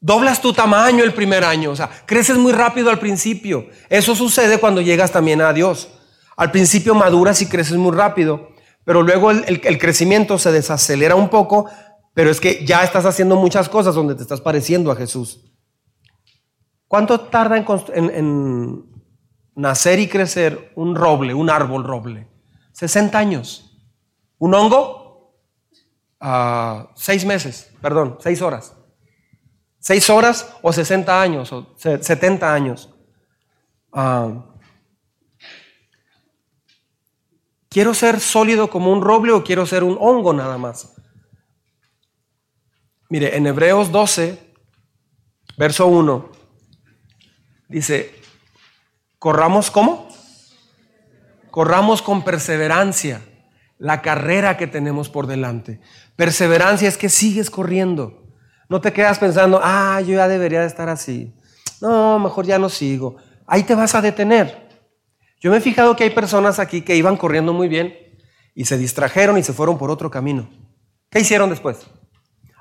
[0.00, 3.68] Doblas tu tamaño el primer año, o sea, creces muy rápido al principio.
[3.90, 5.90] Eso sucede cuando llegas también a Dios.
[6.36, 8.48] Al principio maduras y creces muy rápido,
[8.84, 11.66] pero luego el, crecimiento se desacelera un poco,
[12.14, 15.40] pero es que ya estás haciendo muchas cosas donde te estás pareciendo a Jesús.
[16.86, 17.56] ¿Cuánto tarda
[17.94, 18.84] en,
[19.54, 22.28] nacer y crecer un roble, un árbol roble?
[22.72, 23.78] 60 años.
[24.38, 25.36] ¿Un hongo?
[26.20, 28.76] Ah, seis meses, perdón, seis horas.
[29.78, 32.90] Seis horas o 60 años o 70 años.
[33.92, 34.52] Ah,
[37.72, 40.94] ¿Quiero ser sólido como un roble o quiero ser un hongo nada más?
[43.12, 44.38] Mire, en Hebreos 12,
[45.58, 46.32] verso 1,
[47.68, 48.10] dice,
[49.18, 50.08] corramos cómo?
[51.50, 53.20] Corramos con perseverancia
[53.76, 55.78] la carrera que tenemos por delante.
[56.16, 58.32] Perseverancia es que sigues corriendo.
[58.70, 61.34] No te quedas pensando, ah, yo ya debería de estar así.
[61.82, 63.16] No, mejor ya no sigo.
[63.46, 64.70] Ahí te vas a detener.
[65.38, 67.94] Yo me he fijado que hay personas aquí que iban corriendo muy bien
[68.54, 70.48] y se distrajeron y se fueron por otro camino.
[71.10, 71.86] ¿Qué hicieron después?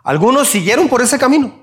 [0.03, 1.53] Algunos siguieron por ese camino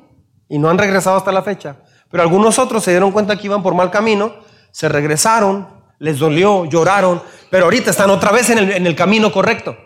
[0.48, 1.76] y no han regresado hasta la fecha,
[2.10, 4.34] pero algunos otros se dieron cuenta que iban por mal camino,
[4.70, 9.76] se regresaron, les dolió, lloraron, pero ahorita están otra vez en el, camino correcto.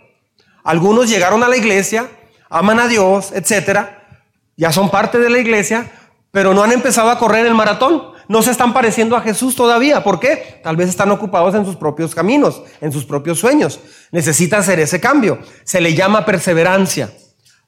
[0.65, 2.09] Algunos llegaron a la iglesia,
[2.51, 4.21] aman a Dios, etcétera,
[4.57, 5.91] ya son parte de la iglesia,
[6.31, 10.03] pero no han empezado a correr el maratón no se están pareciendo a Jesús todavía.
[10.03, 10.61] ¿Por qué?
[10.63, 13.81] Tal vez están ocupados en sus propios caminos, en sus propios sueños.
[14.11, 15.39] Necesita hacer ese cambio.
[15.65, 17.13] Se le llama perseverancia.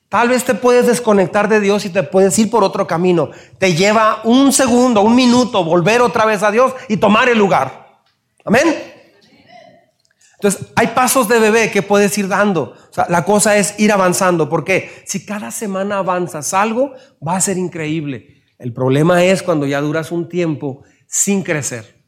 [0.09, 3.31] Tal vez te puedes desconectar de Dios y te puedes ir por otro camino.
[3.59, 8.03] Te lleva un segundo, un minuto volver otra vez a Dios y tomar el lugar.
[8.45, 8.93] Amén.
[10.35, 12.75] Entonces, hay pasos de bebé que puedes ir dando.
[13.09, 14.49] La cosa es ir avanzando.
[14.49, 16.93] porque Si cada semana avanzas algo,
[17.27, 18.43] va a ser increíble.
[18.59, 22.05] El problema es cuando ya duras un tiempo sin crecer.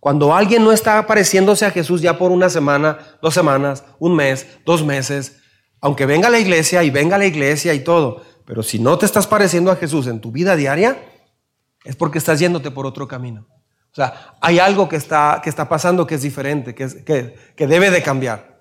[0.00, 4.46] Cuando alguien no está pareciéndose a Jesús ya por una semana, dos semanas, un mes,
[4.64, 5.39] dos meses,
[5.80, 8.98] aunque venga a la iglesia y venga a la iglesia y todo, pero si no
[8.98, 11.02] te estás pareciendo a Jesús en tu vida diaria,
[11.84, 13.46] es porque estás yéndote por otro camino.
[13.92, 17.66] O sea, hay algo que está, que está pasando que es diferente, que, que, que
[17.66, 18.60] debe de cambiar.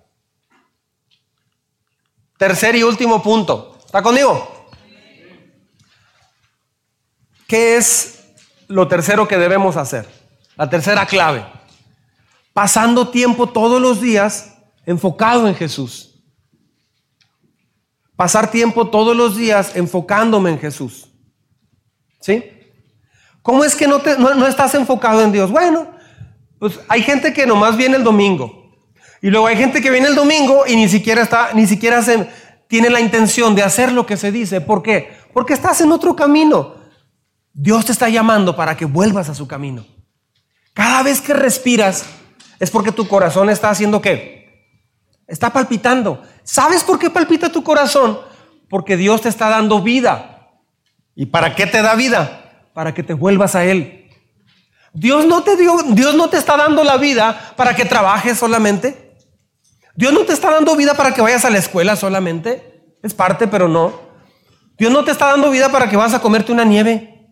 [2.37, 3.77] Tercer y último punto.
[3.85, 4.69] ¿Está conmigo?
[7.47, 8.19] ¿Qué es
[8.67, 10.07] lo tercero que debemos hacer?
[10.55, 11.45] La tercera clave.
[12.53, 14.53] Pasando tiempo todos los días
[14.85, 16.08] enfocado en Jesús.
[18.19, 21.07] Pasar tiempo todos los días enfocándome en Jesús.
[22.19, 22.43] ¿Sí?
[23.41, 25.49] ¿Cómo es que no, no, estás enfocado en Dios?
[25.49, 25.87] Bueno,
[26.59, 28.75] pues hay gente que nomás viene el domingo.
[29.21, 32.27] Y luego hay gente que viene el domingo y ni siquiera está, ni siquiera se,
[32.67, 34.59] tiene la intención de hacer lo que se dice.
[34.59, 35.13] ¿Por qué?
[35.33, 36.75] Porque estás en otro camino.
[37.53, 39.85] Dios te está llamando para que vuelvas a su camino.
[40.73, 42.03] Cada vez que respiras
[42.59, 44.48] es porque tu corazón está haciendo qué?
[45.29, 46.23] Está palpitando.
[46.43, 48.19] ¿Sabes por qué palpita tu corazón?
[48.67, 50.49] Porque Dios te está dando vida.
[51.15, 52.65] ¿Y para qué te da vida?
[52.73, 54.09] Para que te vuelvas a Él.
[54.91, 59.15] Dios no te dio, Dios no te está dando la vida para que trabajes solamente.
[59.95, 62.95] Dios no te está dando vida para que vayas a la escuela solamente.
[63.03, 63.93] Es parte, pero no.
[64.79, 67.29] Dios no te está dando vida para que vas a comerte una nieve.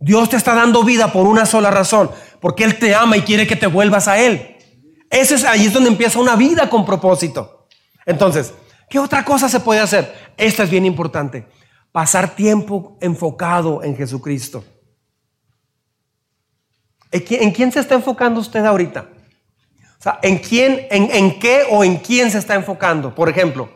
[0.00, 3.46] Dios te está dando vida por una sola razón, porque Él te ama y quiere
[3.46, 4.51] que te vuelvas a Él.
[5.12, 7.66] Ese es, ahí es donde empieza una vida con propósito.
[8.06, 8.54] Entonces,
[8.88, 10.32] ¿qué otra cosa se puede hacer?
[10.38, 11.46] Esta es bien importante.
[11.92, 14.64] Pasar tiempo enfocado en Jesucristo.
[17.10, 19.06] ¿En quién se está enfocando usted ahorita?
[19.98, 23.14] O sea, ¿en quién, en, qué o en quién se está enfocando?
[23.14, 23.70] Por ejemplo,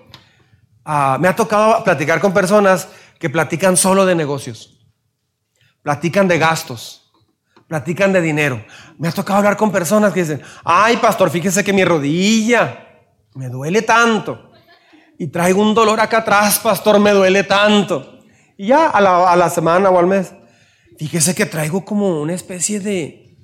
[0.87, 4.89] ah, me ha tocado platicar con personas que platican solo de negocios,
[5.83, 7.06] platican de gastos,
[7.67, 8.65] platican de dinero.
[8.99, 12.87] Me ha tocado hablar con personas que dicen, ay, pastor, fíjese que mi rodilla
[13.35, 14.51] me duele tanto.
[15.19, 18.21] Y traigo un dolor acá atrás, pastor, me duele tanto.
[18.57, 20.33] Y ya a la, a la semana o al mes,
[20.99, 23.37] fíjese que traigo como una especie de,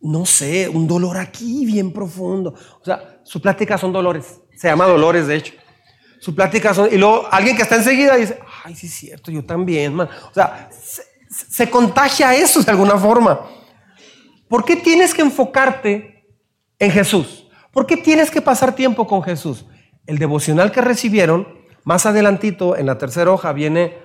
[0.00, 2.54] no sé, un dolor aquí bien profundo.
[2.80, 4.40] O sea, su plática son dolores.
[4.56, 5.54] Se llama dolores, de hecho.
[6.20, 6.88] Su plática son...
[6.92, 10.08] Y luego alguien que está enseguida dice, ay, sí es cierto, yo también, man.
[10.30, 13.40] O sea, se, se contagia eso de alguna forma.
[14.50, 16.26] ¿Por qué tienes que enfocarte
[16.80, 17.46] en Jesús?
[17.70, 19.64] ¿Por qué tienes que pasar tiempo con Jesús?
[20.08, 21.46] El devocional que recibieron,
[21.84, 23.96] más adelantito, en la tercera hoja, viene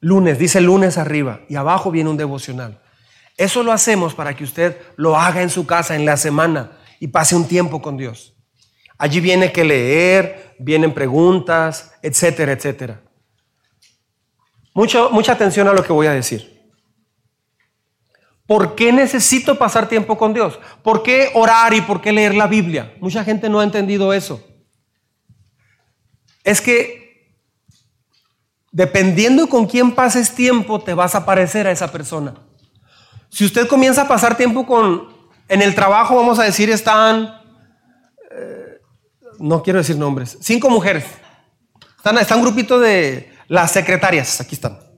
[0.00, 2.82] lunes, dice lunes arriba, y abajo viene un devocional.
[3.36, 7.06] Eso lo hacemos para que usted lo haga en su casa en la semana y
[7.06, 8.34] pase un tiempo con Dios.
[8.98, 13.02] Allí viene que leer, vienen preguntas, etcétera, etcétera.
[14.74, 16.59] Mucha atención a lo que voy a decir.
[18.50, 20.58] ¿Por qué necesito pasar tiempo con Dios?
[20.82, 22.96] ¿Por qué orar y por qué leer la Biblia?
[22.98, 24.44] Mucha gente no ha entendido eso.
[26.42, 27.32] Es que
[28.72, 32.34] dependiendo con quién pases tiempo, te vas a parecer a esa persona.
[33.28, 35.14] Si usted comienza a pasar tiempo con,
[35.46, 37.40] en el trabajo, vamos a decir, están,
[38.32, 38.80] eh,
[39.38, 41.04] no quiero decir nombres, cinco mujeres.
[41.98, 44.89] Están, está un grupito de las secretarias, aquí están.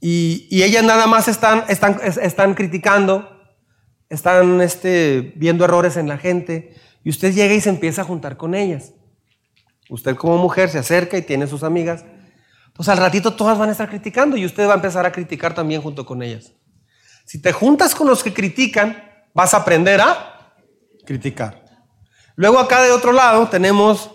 [0.00, 3.28] Y, ellas nada más están, están, están criticando,
[4.08, 8.36] están este, viendo errores en la gente, y usted llega y se empieza a juntar
[8.36, 8.92] con ellas.
[9.88, 12.04] Usted como mujer se acerca y tiene sus amigas.
[12.74, 15.54] Pues al ratito todas van a estar criticando y usted va a empezar a criticar
[15.54, 16.52] también junto con ellas.
[17.26, 19.02] Si te juntas con los que critican,
[19.34, 20.54] vas a aprender a
[21.04, 21.64] criticar.
[22.36, 24.10] Luego acá de otro lado tenemos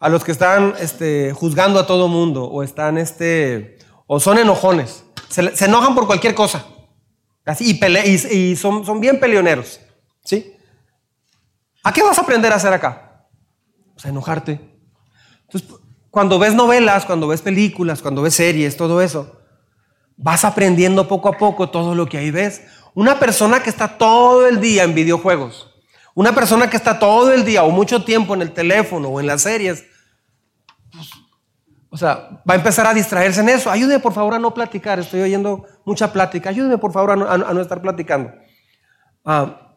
[0.00, 5.04] a los que están este, juzgando a todo mundo o están este, o son enojones.
[5.28, 6.66] Se, enojan por cualquier cosa.
[7.44, 9.80] Así, y, y, son, son, bien peleoneros.
[10.24, 10.52] ¿Sí?
[11.82, 13.26] ¿A qué vas a aprender a hacer acá?
[13.94, 14.60] Pues a enojarte.
[15.46, 15.78] Entonces,
[16.10, 19.40] cuando ves novelas, cuando ves películas, cuando ves series, todo eso,
[20.16, 22.62] vas aprendiendo poco a poco todo lo que ahí ves.
[22.94, 25.70] Una persona que está todo el día en videojuegos,
[26.14, 29.26] una persona que está todo el día o mucho tiempo en el teléfono o en
[29.26, 29.84] las series,
[31.98, 33.70] o sea, va a empezar a distraerse en eso.
[33.70, 36.50] Ayúdeme por favor a no platicar, estoy oyendo mucha plática.
[36.50, 38.32] Ayúdeme por favor a no, estar platicando.
[39.24, 39.74] Ah,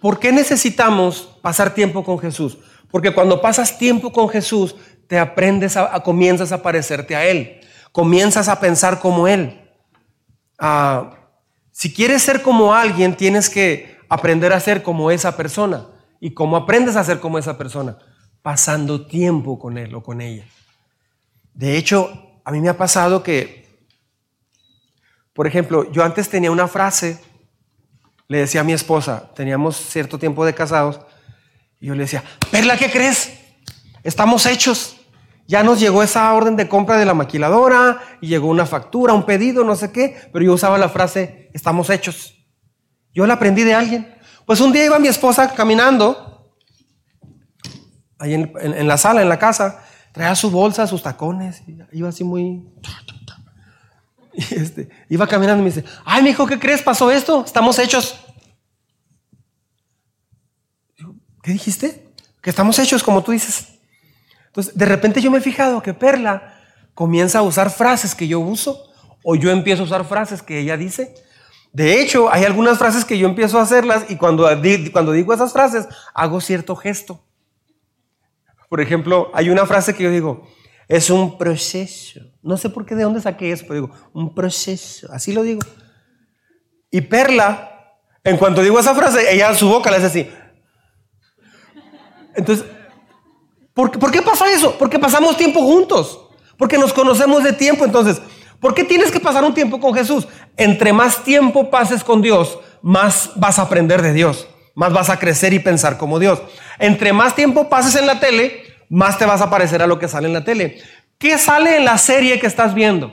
[0.00, 2.58] ¿Por qué necesitamos pasar tiempo con Jesús?
[2.90, 4.76] Porque cuando pasas tiempo con Jesús,
[5.08, 7.60] te aprendes a comienzas a parecerte a Él
[7.94, 9.70] comienzas a pensar como Él.
[10.58, 11.12] Ah,
[11.70, 15.86] si quieres ser como alguien, tienes que aprender a ser como esa persona.
[16.18, 17.96] ¿Y cómo aprendes a ser como esa persona?
[18.44, 20.44] Pasando tiempo con Él o con ella.
[21.54, 23.80] De hecho, a mí me ha pasado que,
[25.32, 27.18] por ejemplo, yo antes tenía una frase,
[28.28, 31.00] le decía a mi esposa, teníamos cierto tiempo de casados,
[31.80, 33.32] y yo le decía, Perla, ¿qué crees?
[34.02, 35.00] Estamos hechos.
[35.46, 39.24] Ya nos llegó esa orden de compra de la maquiladora y llegó una factura, un
[39.24, 42.34] pedido, no sé qué, pero yo usaba la frase, estamos hechos.
[43.14, 44.14] Yo la aprendí de alguien.
[44.44, 46.33] Pues un día iba mi esposa caminando,
[48.24, 49.82] ahí en, la sala, en la casa,
[50.12, 52.64] traía su bolsa, sus tacones, iba así muy...
[54.50, 56.82] Este, iba caminando y me dice, ay, mi hijo, ¿qué crees?
[56.82, 57.44] ¿Pasó esto?
[57.44, 58.18] Estamos hechos.
[61.40, 62.12] ¿Qué dijiste?
[62.42, 63.68] Que estamos hechos, como tú dices.
[64.46, 66.58] Entonces, de repente yo me he fijado que Perla
[66.94, 68.90] comienza a usar frases que yo uso
[69.22, 71.14] o yo empiezo a usar frases que ella dice.
[71.72, 74.48] De hecho, hay algunas frases que yo empiezo a hacerlas y cuando,
[74.92, 77.20] cuando digo esas frases hago cierto gesto.
[78.68, 80.46] Por ejemplo, hay una frase que yo digo,
[80.88, 82.20] es un proceso.
[82.42, 85.08] No sé por qué, de dónde saqué eso, pero digo, un proceso.
[85.12, 85.60] Así lo digo.
[86.90, 90.30] Y Perla, en cuanto digo esa frase, ella a su boca le hace así.
[92.34, 92.66] Entonces,
[93.72, 94.76] ¿por, ¿por qué pasa eso?
[94.78, 96.20] Porque pasamos tiempo juntos.
[96.56, 97.84] Porque nos conocemos de tiempo.
[97.84, 98.20] Entonces,
[98.60, 100.26] ¿por qué tienes que pasar un tiempo con Jesús?
[100.56, 104.48] Entre más tiempo pases con Dios, más vas a aprender de Dios.
[104.74, 106.42] Más vas a crecer y pensar como Dios.
[106.78, 110.08] Entre más tiempo pases en la tele, más te vas a parecer a lo que
[110.08, 110.78] sale en la tele.
[111.18, 113.12] ¿Qué sale en la serie que estás viendo?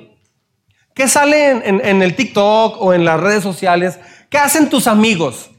[0.93, 3.99] ¿Qué sale en, el TikTok o en las redes sociales?
[4.29, 5.51] ¿Qué hacen tus amigos?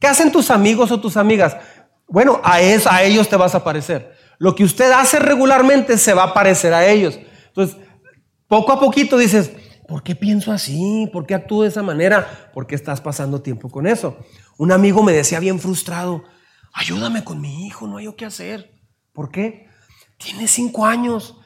[0.00, 1.56] ¿Qué hacen tus amigos o tus amigas?
[2.08, 4.16] Bueno, a, eso, a ellos te vas a parecer.
[4.38, 7.18] Lo que usted hace regularmente se va a parecer a ellos.
[7.48, 7.76] Entonces,
[8.48, 9.52] poco a poquito dices,
[9.86, 11.08] ¿por qué pienso así?
[11.12, 12.50] ¿Por qué actúo de esa manera?
[12.52, 14.16] Porque estás pasando tiempo con eso.
[14.58, 16.24] Un amigo me decía bien frustrado,
[16.72, 18.70] ayúdame con mi hijo, no hay qué hacer.
[19.12, 19.68] ¿Por qué?
[20.16, 21.36] Tiene cinco años.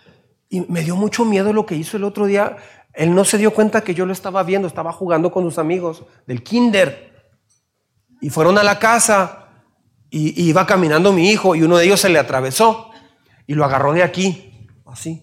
[0.48, 2.56] Y me dio mucho miedo lo que hizo el otro día.
[2.92, 6.04] Él no se dio cuenta que yo lo estaba viendo, estaba jugando con sus amigos
[6.26, 7.10] del kinder.
[8.20, 9.48] Y fueron a la casa
[10.10, 12.90] y, iba caminando mi hijo y uno de ellos se le atravesó
[13.46, 15.22] y lo agarró de aquí, así.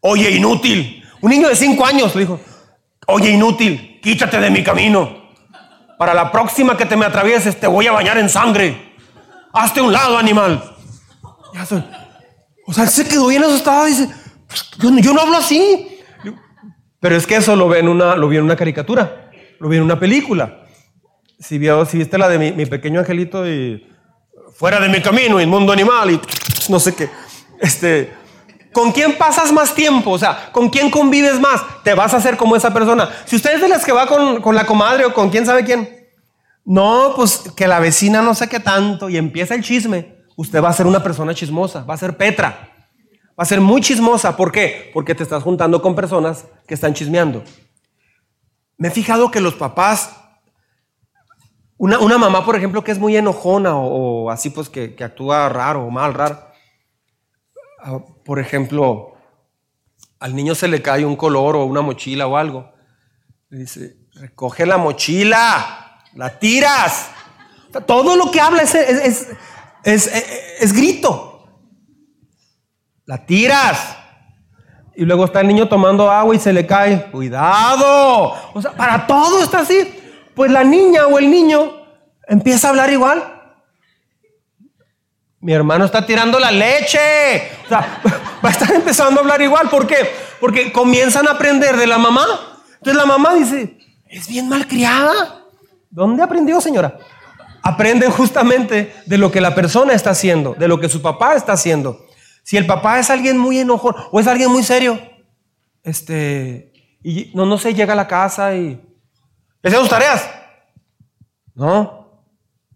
[0.00, 1.04] Oye, inútil.
[1.20, 2.40] Un niño de cinco años le dijo,
[3.06, 5.19] oye, inútil, quítate de mi camino.
[6.00, 8.94] Para la próxima que te me atravieses te voy a bañar en sangre.
[9.52, 10.74] Hazte un lado, animal.
[12.66, 14.08] O sea, él se quedó bien asustado dice,
[14.48, 16.00] pues, yo, no hablo así.
[17.00, 19.76] Pero es que eso lo, ve en una, lo vi en una caricatura, lo vi
[19.76, 20.62] en una película.
[21.38, 23.86] Si, vio, si viste la de mi, pequeño angelito y
[24.54, 26.20] fuera de mi camino, inmundo animal y
[26.70, 27.10] no sé qué.
[27.60, 28.10] Este,
[28.72, 30.10] ¿Con quién pasas más tiempo?
[30.10, 31.62] O sea, ¿con quién convives más?
[31.82, 33.10] Te vas a hacer como esa persona.
[33.24, 35.64] Si usted es de las que va con, con la comadre o con quién sabe
[35.64, 36.08] quién,
[36.64, 40.70] no, pues que la vecina no sé qué tanto y empieza el chisme usted va
[40.70, 42.72] a ser una persona chismosa, va a ser Petra,
[43.38, 44.38] va a ser muy chismosa.
[44.38, 44.90] ¿Por qué?
[44.94, 47.44] Porque te estás juntando con personas que están chismeando.
[48.78, 50.16] Me he fijado que los papás,
[51.76, 55.90] una, mamá, por ejemplo, que es muy enojona o, así, pues que, actúa raro o
[55.90, 56.38] mal, raro.
[58.30, 59.16] Por ejemplo,
[60.20, 62.72] al niño se le cae un color o una mochila o algo.
[63.48, 67.10] Le dice, recoge la mochila, la tiras.
[67.88, 68.76] Todo lo que habla es,
[69.82, 71.44] es, grito.
[73.04, 73.96] La tiras.
[74.94, 77.10] Y luego está el niño tomando agua y se le cae.
[77.10, 78.32] Cuidado.
[78.54, 79.92] O sea, para todo está así.
[80.36, 81.72] Pues la niña o el niño
[82.28, 83.39] empieza a hablar igual.
[85.40, 87.50] Mi hermano está tirando la leche.
[87.64, 88.02] O sea,
[88.44, 89.68] va a estar empezando a hablar igual.
[89.68, 89.96] ¿Por qué?
[90.38, 92.26] Porque comienzan a aprender de la mamá.
[92.74, 95.44] Entonces la mamá dice, es bien malcriada.
[95.90, 96.98] ¿Dónde aprendió, señora?
[97.62, 101.52] aprenden justamente de lo que la persona está haciendo, de lo que su papá está
[101.52, 102.06] haciendo.
[102.42, 104.98] Si el papá es alguien muy enojón o es alguien muy serio,
[105.82, 106.72] este,
[107.02, 108.80] y no, no sé, llega a la casa y
[109.62, 110.28] ¿le sus tareas?
[111.54, 112.24] No,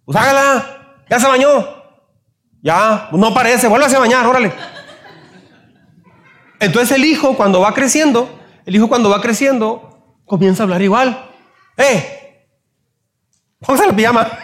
[0.04, 1.83] pues hágala, ya se bañó,
[2.64, 4.50] ya, no parece, vuelve a bañar, órale.
[6.58, 11.30] Entonces el hijo cuando va creciendo, el hijo cuando va creciendo, comienza a hablar igual.
[11.76, 12.48] ¡Eh!
[13.60, 14.38] Vamos a la.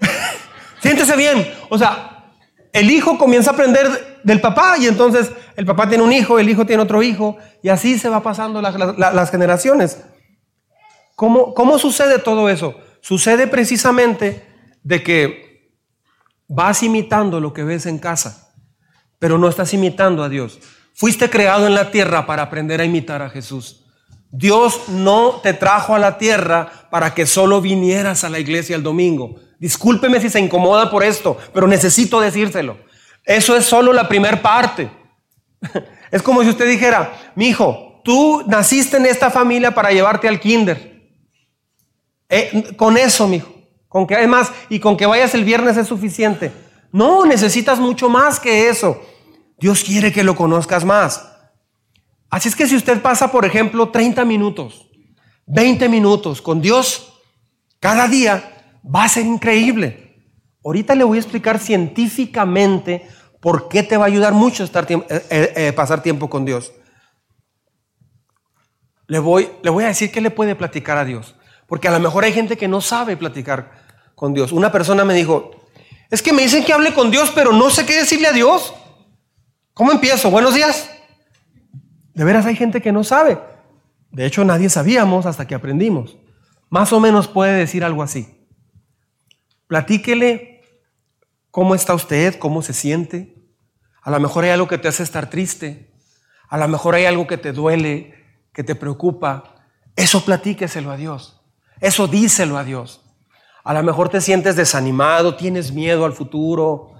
[0.82, 1.50] Siéntese bien.
[1.70, 2.34] O sea,
[2.74, 6.50] el hijo comienza a aprender del papá y entonces el papá tiene un hijo, el
[6.50, 10.04] hijo tiene otro hijo y así se va pasando las generaciones.
[11.16, 12.74] ¿Cómo, ¿Cómo sucede todo eso?
[13.00, 14.46] Sucede precisamente
[14.82, 15.51] de que
[16.54, 18.52] vas imitando lo que ves en casa,
[19.18, 20.58] pero no estás imitando a Dios.
[20.94, 23.86] Fuiste creado en la tierra para aprender a imitar a Jesús.
[24.30, 28.82] Dios no te trajo a la tierra para que solo vinieras a la iglesia el
[28.82, 29.36] domingo.
[29.58, 32.76] Discúlpeme si se incomoda por esto, pero necesito decírselo.
[33.24, 34.90] Eso es solo la primera parte.
[36.10, 40.38] Es como si usted dijera, mi hijo, tú naciste en esta familia para llevarte al
[40.38, 41.10] kinder.
[42.28, 43.51] Eh, con eso, mi hijo.
[43.92, 46.50] Con que además, y con que vayas el viernes es suficiente.
[46.92, 48.98] No, necesitas mucho más que eso.
[49.58, 51.28] Dios quiere que lo conozcas más.
[52.30, 54.88] Así es que si usted pasa, por ejemplo, 30 minutos,
[55.44, 57.20] 20 minutos con Dios
[57.80, 60.24] cada día, va a ser increíble.
[60.64, 63.06] Ahorita le voy a explicar científicamente
[63.42, 66.72] por qué te va a ayudar mucho estar eh, eh, eh, pasar tiempo con Dios.
[69.06, 71.36] Le voy, le voy a decir qué le puede platicar a Dios.
[71.66, 73.81] Porque a lo mejor hay gente que no sabe platicar
[74.22, 74.52] con Dios.
[74.52, 75.50] Una persona me dijo,
[76.08, 78.72] es que me dicen que hable con Dios, pero no sé qué decirle a Dios.
[79.74, 80.30] ¿Cómo empiezo?
[80.30, 80.88] Buenos días.
[82.14, 83.40] De veras hay gente que no sabe.
[84.12, 86.16] De hecho, nadie sabíamos hasta que aprendimos.
[86.70, 88.28] Más o menos puede decir algo así
[89.66, 90.62] platíquele
[91.50, 92.38] ¿Cómo está usted?
[92.38, 93.34] ¿Cómo se siente?
[94.02, 95.92] A lo mejor hay algo que te hace estar triste.
[96.48, 98.14] A lo mejor hay algo que te duele,
[98.54, 99.66] que te preocupa.
[99.96, 101.42] Eso platíqueselo a Dios.
[101.80, 103.01] Eso díselo a Dios.
[103.64, 106.92] A lo mejor te sientes desanimado, tienes miedo al futuro.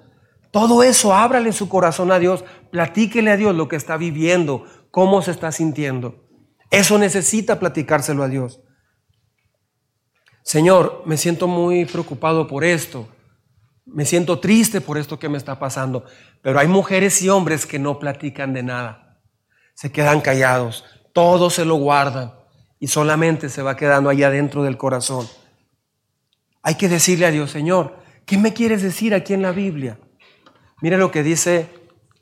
[0.50, 2.44] Todo eso, ábrale su corazón a Dios.
[2.70, 6.28] Platíquele a Dios lo que está viviendo, cómo se está sintiendo.
[6.70, 8.60] Eso necesita platicárselo a Dios.
[10.42, 13.08] Señor, me siento muy preocupado por esto.
[13.84, 16.04] Me siento triste por esto que me está pasando.
[16.42, 19.20] Pero hay mujeres y hombres que no platican de nada.
[19.74, 20.84] Se quedan callados.
[21.12, 22.34] Todo se lo guardan.
[22.78, 25.26] Y solamente se va quedando allá dentro del corazón.
[26.62, 29.98] Hay que decirle a Dios, Señor, ¿qué me quieres decir aquí en la Biblia?
[30.80, 31.68] Mire lo que dice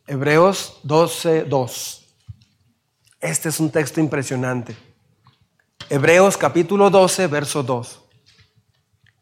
[0.06, 2.16] Hebreos 12, 2.
[3.20, 4.74] Este es un texto impresionante.
[5.90, 8.00] Hebreos capítulo 12, verso 2.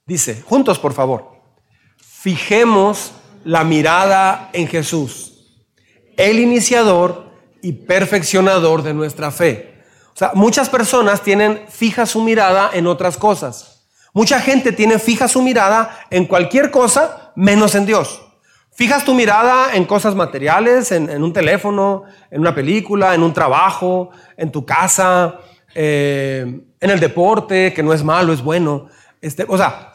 [0.07, 1.43] Dice, juntos por favor,
[1.97, 3.13] fijemos
[3.45, 5.65] la mirada en Jesús,
[6.17, 9.83] el iniciador y perfeccionador de nuestra fe.
[10.15, 13.78] O sea, muchas personas tienen fija su mirada en otras cosas.
[14.13, 18.23] Mucha gente tiene fija su mirada en cualquier cosa menos en Dios.
[18.79, 24.11] Fijas tu mirada en cosas materiales, en, un teléfono, en una película, en un trabajo,
[24.37, 25.41] en tu casa,
[25.75, 28.89] eh, en el deporte, que no es malo, es bueno.
[29.21, 29.93] Este, o sea,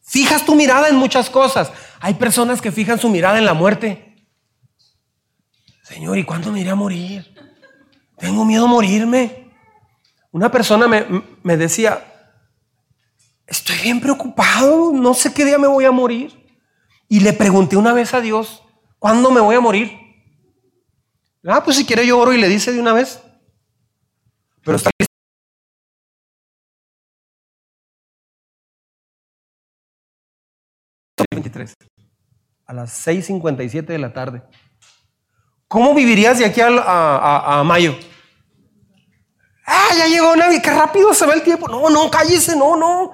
[0.00, 1.72] fijas tu mirada en muchas cosas.
[1.98, 4.16] Hay personas que fijan su mirada en la muerte.
[5.82, 7.34] Señor, ¿y cuándo me iré a morir?
[8.16, 9.50] Tengo miedo a morirme.
[10.30, 11.04] Una persona me,
[11.42, 12.09] me decía,
[13.50, 16.38] estoy bien preocupado, no sé qué día me voy a morir.
[17.08, 18.62] Y le pregunté una vez a Dios,
[18.98, 19.98] ¿cuándo me voy a morir?
[21.44, 23.20] Ah, pues si quiere yo oro y le dice de una vez.
[24.62, 24.90] Pero está
[31.32, 31.74] 23,
[32.66, 34.42] a las 6.57 de la tarde.
[35.66, 37.96] ¿Cómo vivirías de aquí a, a mayo?
[39.66, 41.68] Ah, ya llegó Navidad, qué rápido se va el tiempo.
[41.68, 43.12] No, no, cállese, no, no.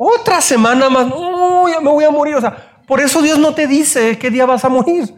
[0.00, 2.36] Otra semana más, ya me voy a morir.
[2.36, 5.12] O sea, por eso Dios no te dice qué día vas a morir.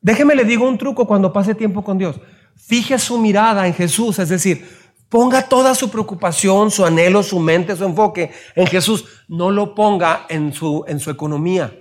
[0.00, 2.18] Déjeme le digo un truco cuando pase tiempo con Dios.
[2.56, 4.68] Fije su mirada en Jesús, es decir,
[5.08, 9.04] ponga toda su preocupación, su anhelo, su mente, su enfoque en Jesús.
[9.28, 11.72] No lo ponga en su, en su economía,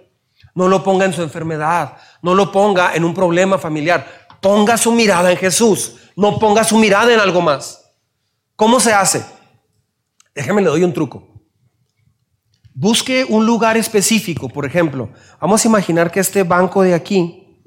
[0.53, 4.05] no lo ponga en su enfermedad, no lo ponga en un problema familiar.
[4.39, 7.83] Ponga su mirada en Jesús, no ponga su mirada en algo más.
[8.55, 9.25] ¿Cómo se hace?
[10.35, 11.28] Déjeme le doy un truco.
[12.73, 15.09] Busque un lugar específico, por ejemplo.
[15.41, 17.61] Vamos a imaginar que este banco de aquí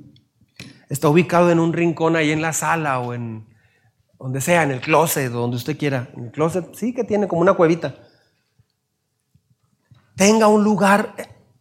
[0.88, 3.46] está ubicado en un rincón ahí en la sala o en
[4.18, 6.08] donde sea, en el closet, donde usted quiera.
[6.16, 7.96] En el closet, sí que tiene como una cuevita.
[10.14, 11.14] Tenga un lugar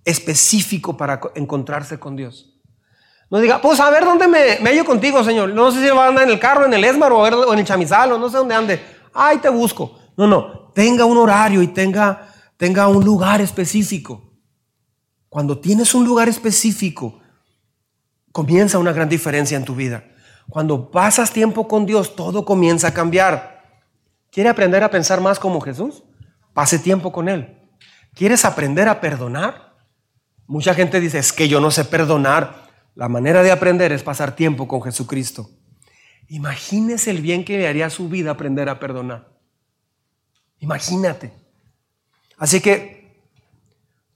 [0.06, 2.60] específico para encontrarse con Dios.
[3.32, 5.54] No diga, pues a ver dónde me, me hallo contigo, Señor.
[5.54, 7.66] No sé si va a andar en el carro, en el Esmar o en el
[7.66, 8.82] Chamizal o no sé dónde ande.
[9.14, 9.98] Ay, te busco.
[10.18, 10.72] No, no.
[10.74, 12.31] Tenga un horario y tenga
[12.62, 14.36] tenga un lugar específico.
[15.30, 17.20] Cuando tienes un lugar específico,
[18.32, 20.03] comienza una gran diferencia en tu vida.
[20.47, 23.64] Cuando pasas tiempo con Dios, todo comienza a cambiar.
[24.30, 26.03] ¿Quiere aprender a pensar más como Jesús?
[26.53, 27.57] Pase tiempo con Él.
[28.14, 29.74] ¿Quieres aprender a perdonar?
[30.45, 32.70] Mucha gente dice, es que yo no sé perdonar.
[32.93, 35.49] La manera de aprender es pasar tiempo con Jesucristo.
[36.28, 39.32] Imagínese el bien que le haría a su vida aprender a perdonar.
[40.59, 41.41] Imagínate.
[42.42, 43.22] Así que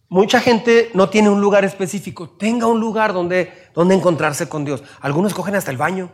[0.09, 2.27] mucha gente no tiene un lugar específico.
[2.27, 4.83] Tenga un lugar donde, donde encontrarse con Dios.
[4.99, 6.11] Algunos cogen hasta el baño.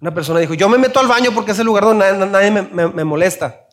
[0.00, 3.04] Una persona dijo, yo me meto al baño porque es el lugar donde nadie, me,
[3.04, 3.68] molesta.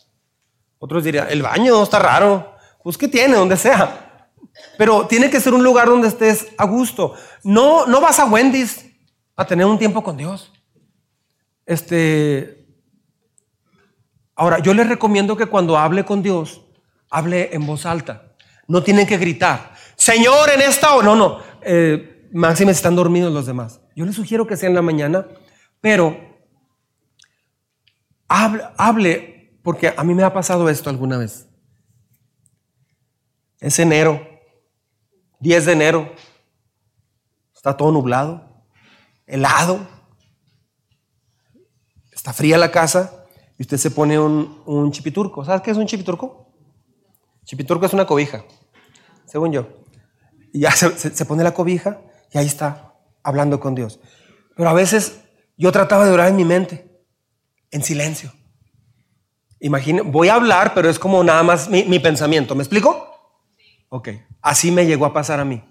[0.78, 2.54] Otros dirían, el baño está raro.
[2.84, 4.30] Pues que tiene, donde sea.
[4.78, 7.16] Pero tiene que ser un lugar donde estés a gusto.
[7.44, 8.86] No, no vas a Wendy's
[9.36, 10.52] a tener un tiempo con Dios.
[11.66, 12.68] Este,
[14.36, 16.62] ahora, yo les recomiendo que cuando hable con Dios,
[17.12, 18.34] hable en voz alta.
[18.68, 21.05] No tienen que gritar, Señor, en esta hora.
[21.05, 21.39] No, no.
[21.62, 23.82] Eh, máxime están dormidos los demás.
[23.95, 25.28] Yo les sugiero que sea en la mañana,
[25.80, 26.18] pero
[28.28, 31.47] hable, hable, porque a mí me ha pasado esto alguna vez.
[33.59, 34.26] Es enero,
[35.39, 36.16] 10 de enero,
[37.53, 38.66] está todo nublado,
[39.28, 39.88] helado,
[42.12, 43.28] está fría la casa
[43.59, 45.45] y usted se pone un, un chipiturco.
[45.45, 46.51] ¿Sabes qué es un chipiturco?
[47.52, 48.45] Chipiturco es una cobija,
[49.26, 49.84] según yo.
[50.54, 51.99] Y ya se, pone la cobija
[52.32, 52.93] y ahí está,
[53.24, 53.99] hablando con Dios.
[54.56, 55.20] Pero a veces
[55.58, 57.04] yo trataba de orar en mi mente,
[57.70, 58.32] en silencio.
[59.60, 62.56] Imagine, voy a hablar, pero es como nada más mi, mi pensamiento.
[62.56, 63.43] ¿Me explico?
[63.89, 64.08] Ok,
[64.41, 65.62] así me llegó a pasar a mí.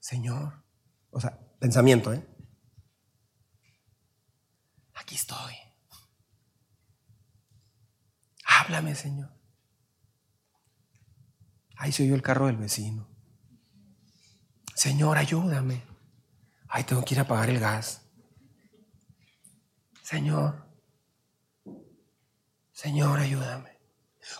[0.00, 0.52] Señor,
[1.12, 2.22] o sea, pensamiento, ¿eh?
[4.96, 5.54] Aquí estoy.
[8.44, 9.39] Háblame, Señor.
[11.80, 13.08] Ahí se oyó el carro del vecino.
[14.74, 15.82] Señor, ayúdame.
[16.68, 18.02] Ay, tengo que ir a pagar el gas.
[20.02, 20.66] Señor,
[22.70, 23.78] Señor, ayúdame.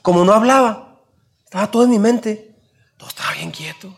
[0.03, 1.03] Como no hablaba,
[1.43, 2.61] estaba todo en mi mente,
[2.99, 3.97] todo estaba bien quieto.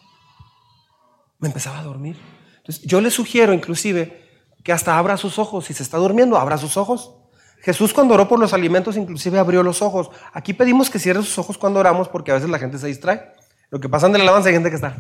[1.41, 2.17] Me empezaba a dormir.
[2.59, 5.65] Entonces, yo le sugiero inclusive que hasta abra sus ojos.
[5.65, 7.17] Si se está durmiendo, abra sus ojos.
[7.63, 10.11] Jesús cuando oró por los alimentos inclusive abrió los ojos.
[10.33, 13.33] Aquí pedimos que cierre sus ojos cuando oramos porque a veces la gente se distrae.
[13.71, 14.97] Lo que pasa en la alabanza hay gente que está.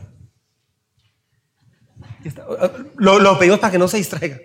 [2.96, 4.38] Lo, lo pedimos para que no se distraiga.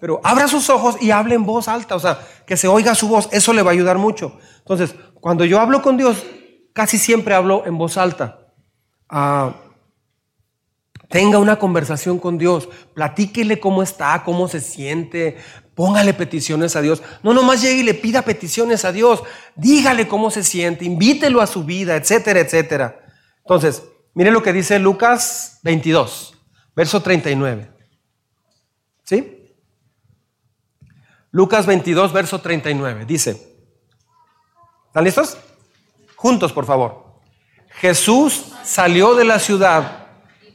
[0.00, 3.08] Pero abra sus ojos y hable en voz alta, o sea, que se oiga su
[3.08, 4.38] voz, eso le va a ayudar mucho.
[4.58, 6.26] Entonces, cuando yo hablo con Dios,
[6.74, 8.40] casi siempre hablo en voz alta.
[9.08, 9.54] Ah,
[11.08, 15.38] tenga una conversación con Dios, platíquele cómo está, cómo se siente,
[15.76, 17.02] póngale peticiones a Dios.
[17.22, 19.22] No nomás llegue y le pida peticiones a Dios,
[19.54, 22.98] dígale cómo se siente, invítelo a su vida, etcétera, etcétera.
[23.44, 26.34] Entonces, mire lo que dice Lucas 22,
[26.74, 27.70] verso 39.
[29.04, 29.54] ¿Sí?
[31.30, 33.04] Lucas 22, verso 39.
[33.04, 33.58] Dice,
[34.86, 35.36] ¿están listos?
[36.16, 37.20] Juntos, por favor.
[37.68, 40.06] Jesús salió de la ciudad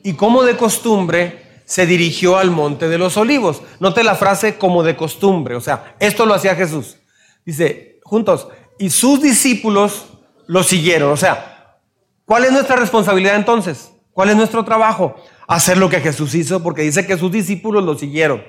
[0.04, 3.62] y como de costumbre se dirigió al monte de los olivos.
[3.80, 6.98] Note la frase como de costumbre, o sea, esto lo hacía Jesús.
[7.46, 10.08] Dice, juntos, y sus discípulos
[10.48, 11.14] lo siguieron.
[11.14, 11.80] O sea,
[12.26, 13.94] ¿cuál es nuestra responsabilidad entonces?
[14.12, 15.16] ¿Cuál es nuestro trabajo?
[15.48, 18.44] Hacer lo que Jesús hizo, porque dice que sus discípulos lo siguieron.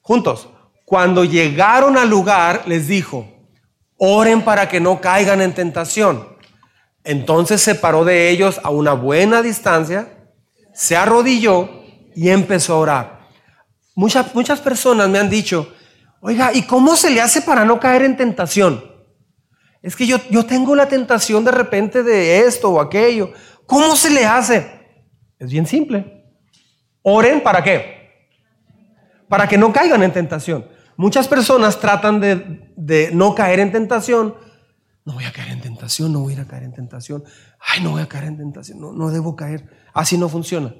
[0.00, 0.48] Juntos,
[0.84, 3.28] cuando llegaron al lugar, les dijo,
[3.96, 6.26] oren para que no caigan en tentación.
[7.04, 10.32] Entonces se paró de ellos a una buena distancia,
[10.74, 11.85] se arrodilló
[12.16, 13.20] y empezó a orar.
[13.94, 15.72] Muchas, muchas personas me han dicho,
[16.20, 18.82] oiga, ¿y cómo se le hace para no caer en tentación?
[19.82, 23.32] Es que yo, yo tengo la tentación de repente de esto o aquello.
[23.66, 24.66] ¿Cómo se le hace?
[25.38, 26.24] Es bien simple.
[27.02, 28.32] Oren para qué?
[29.28, 30.66] Para que no caigan en tentación.
[30.96, 34.34] Muchas personas tratan de, no caer en tentación.
[35.04, 37.22] No voy a caer en tentación, no voy a caer en tentación.
[37.60, 39.68] Ay, no voy a caer en tentación, no, no debo caer.
[39.92, 40.74] Así no funciona.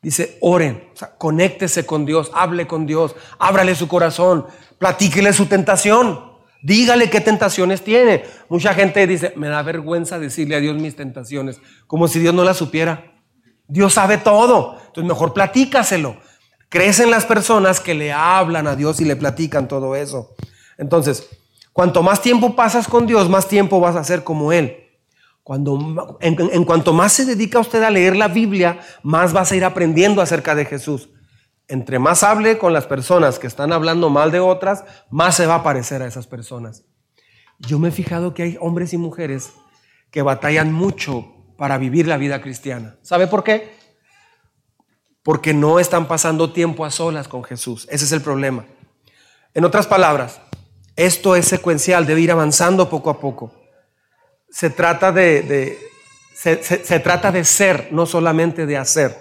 [0.00, 4.46] Dice, oren, o sea, conéctese con Dios, hable con Dios, ábrale su corazón,
[4.78, 6.22] platíquele su tentación,
[6.62, 8.24] dígale qué tentaciones tiene.
[8.48, 12.44] Mucha gente dice, me da vergüenza decirle a Dios mis tentaciones, como si Dios no
[12.44, 13.12] las supiera.
[13.66, 16.16] Dios sabe todo, entonces mejor platícaselo.
[16.68, 20.34] Crecen las personas que le hablan a Dios y le platican todo eso.
[20.76, 21.28] Entonces,
[21.72, 24.87] cuanto más tiempo pasas con Dios, más tiempo vas a ser como Él.
[25.48, 29.64] Cuando, en, cuanto más se dedica usted a leer la Biblia, más vas a ir
[29.64, 31.08] aprendiendo acerca de Jesús.
[31.68, 35.54] Entre más hable con las personas que están hablando mal de otras, más se va
[35.54, 36.84] a parecer a esas personas.
[37.60, 39.52] Yo me he fijado que hay hombres y mujeres
[40.10, 41.24] que batallan mucho
[41.56, 42.98] para vivir la vida cristiana.
[43.00, 43.72] ¿Sabe por qué?
[45.22, 47.86] porque no están pasando tiempo a solas con Jesús.
[47.90, 48.64] Ese es el problema.
[49.54, 50.40] En otras palabras,
[50.96, 53.52] esto es secuencial, debe ir avanzando poco a poco.
[54.58, 55.78] Se trata de,
[56.34, 59.16] se, se trata de ser, no solamente de hacer.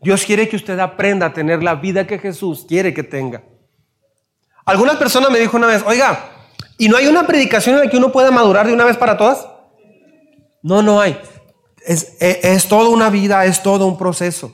[0.00, 3.42] Dios quiere que usted aprenda a tener la vida que Jesús quiere que tenga.
[4.64, 6.30] Alguna persona me dijo una vez, oiga,
[6.78, 9.16] ¿y no hay una predicación en la que uno pueda madurar de una vez para
[9.16, 9.48] todas?
[10.62, 11.20] No, no hay.
[11.84, 14.52] Es, es, es toda una vida, es todo un proceso.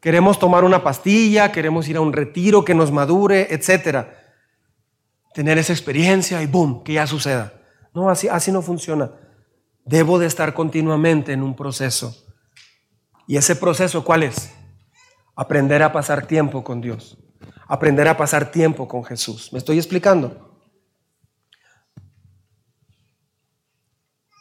[0.00, 4.22] Queremos tomar una pastilla, queremos ir a un retiro que nos madure, etcétera.
[5.34, 7.54] Tener esa experiencia y boom, que ya suceda.
[7.92, 9.10] No, así, así no funciona.
[9.88, 12.14] Debo de estar continuamente en un proceso.
[13.26, 14.52] ¿Y ese proceso cuál es?
[15.34, 17.16] Aprender a pasar tiempo con Dios.
[17.66, 19.50] Aprender a pasar tiempo con Jesús.
[19.50, 20.60] ¿Me estoy explicando?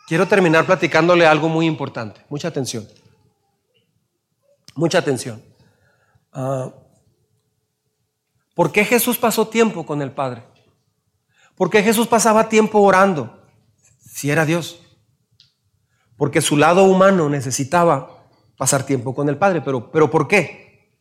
[0.06, 2.20] Quiero terminar platicándole algo muy importante.
[2.28, 2.86] Mucha atención.
[4.76, 5.42] Mucha atención.
[6.34, 6.74] Ah,
[8.54, 10.44] ¿Por qué Jesús pasó tiempo con el Padre?
[11.56, 13.48] ¿Por qué Jesús pasaba tiempo orando
[14.02, 14.82] si era Dios?
[16.18, 19.62] Porque su lado humano necesitaba pasar tiempo con el Padre.
[19.62, 20.92] Pero, pero ¿por qué?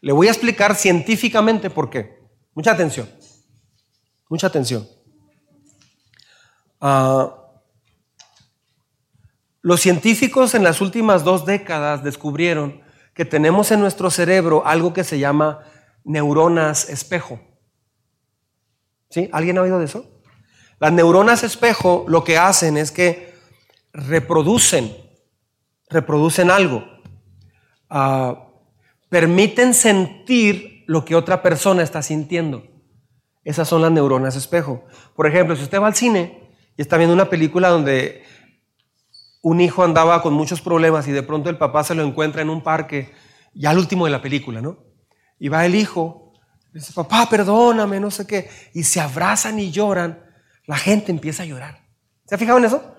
[0.00, 2.18] Le voy a explicar científicamente por qué.
[2.54, 3.08] Mucha atención.
[4.28, 4.88] Mucha atención.
[6.80, 7.36] Ah,
[9.60, 12.82] los científicos en las últimas dos décadas descubrieron
[13.14, 15.60] que tenemos en nuestro cerebro algo que se llama
[16.02, 17.38] neuronas espejo.
[19.10, 19.28] ¿Sí?
[19.32, 20.06] ¿Alguien ha oído de eso?
[20.80, 23.31] Las neuronas espejo lo que hacen es que
[23.92, 24.94] reproducen,
[25.88, 26.84] reproducen algo.
[27.88, 28.48] Ah,
[29.08, 32.64] permiten sentir lo que otra persona está sintiendo.
[33.44, 34.84] Esas son las neuronas espejo.
[35.14, 38.22] Por ejemplo, si usted va al cine y está viendo una película donde
[39.42, 42.50] un hijo andaba con muchos problemas y de pronto el papá se lo encuentra en
[42.50, 43.12] un parque,
[43.52, 44.78] ya al último de la película, ¿no?
[45.38, 46.32] Y va el hijo,
[46.72, 50.24] dice, papá, perdóname, no sé qué, y se abrazan y lloran,
[50.66, 51.80] la gente empieza a llorar.
[52.24, 52.94] ¿Se ha fijado en eso?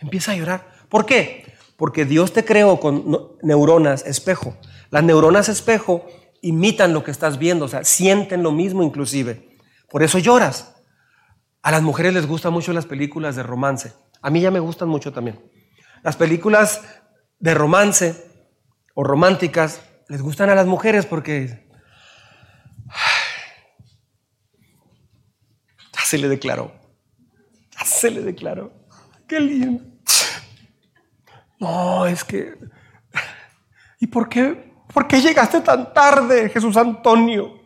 [0.00, 0.72] Empieza a llorar.
[0.88, 1.54] ¿Por qué?
[1.76, 4.56] Porque Dios te creó con neuronas espejo.
[4.90, 6.06] Las neuronas espejo
[6.42, 9.56] imitan lo que estás viendo, o sea, sienten lo mismo inclusive.
[9.88, 10.74] Por eso lloras.
[11.62, 13.92] A las mujeres les gustan mucho las películas de romance.
[14.22, 15.40] A mí ya me gustan mucho también.
[16.02, 16.82] Las películas
[17.38, 18.26] de romance
[18.94, 21.68] o románticas les gustan a las mujeres porque
[25.92, 26.72] ya se le declaró.
[27.78, 28.72] Ya se le declaró.
[29.28, 29.89] Qué lindo.
[31.60, 32.58] No, es que
[34.00, 37.60] ¿Y por qué por qué llegaste tan tarde, Jesús Antonio?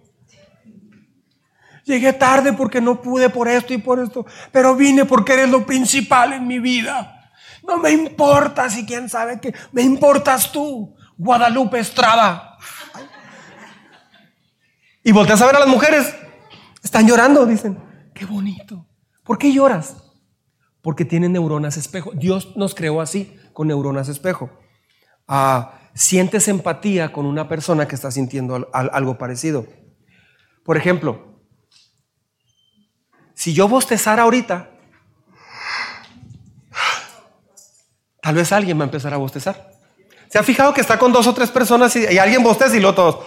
[1.84, 5.64] Llegué tarde porque no pude por esto y por esto, pero vine porque eres lo
[5.66, 7.30] principal en mi vida.
[7.66, 12.56] No me importa si quién sabe que me importas tú, Guadalupe Estrada.
[15.02, 16.14] Y volteas a ver a las mujeres,
[16.82, 17.78] están llorando, dicen,
[18.14, 18.86] qué bonito.
[19.22, 19.96] ¿Por qué lloras?
[20.80, 22.12] Porque tienen neuronas espejo.
[22.14, 24.50] Dios nos creó así, con neuronas espejo.
[25.26, 29.66] Ah, sientes empatía con una persona que está sintiendo algo parecido.
[30.64, 31.40] Por ejemplo,
[33.34, 34.70] si yo bostezara ahorita,
[38.20, 39.70] tal vez alguien va a empezar a bostezar.
[40.28, 42.94] ¿Se ha fijado que está con dos o tres personas y, alguien bosteza y lo
[42.94, 43.24] todos?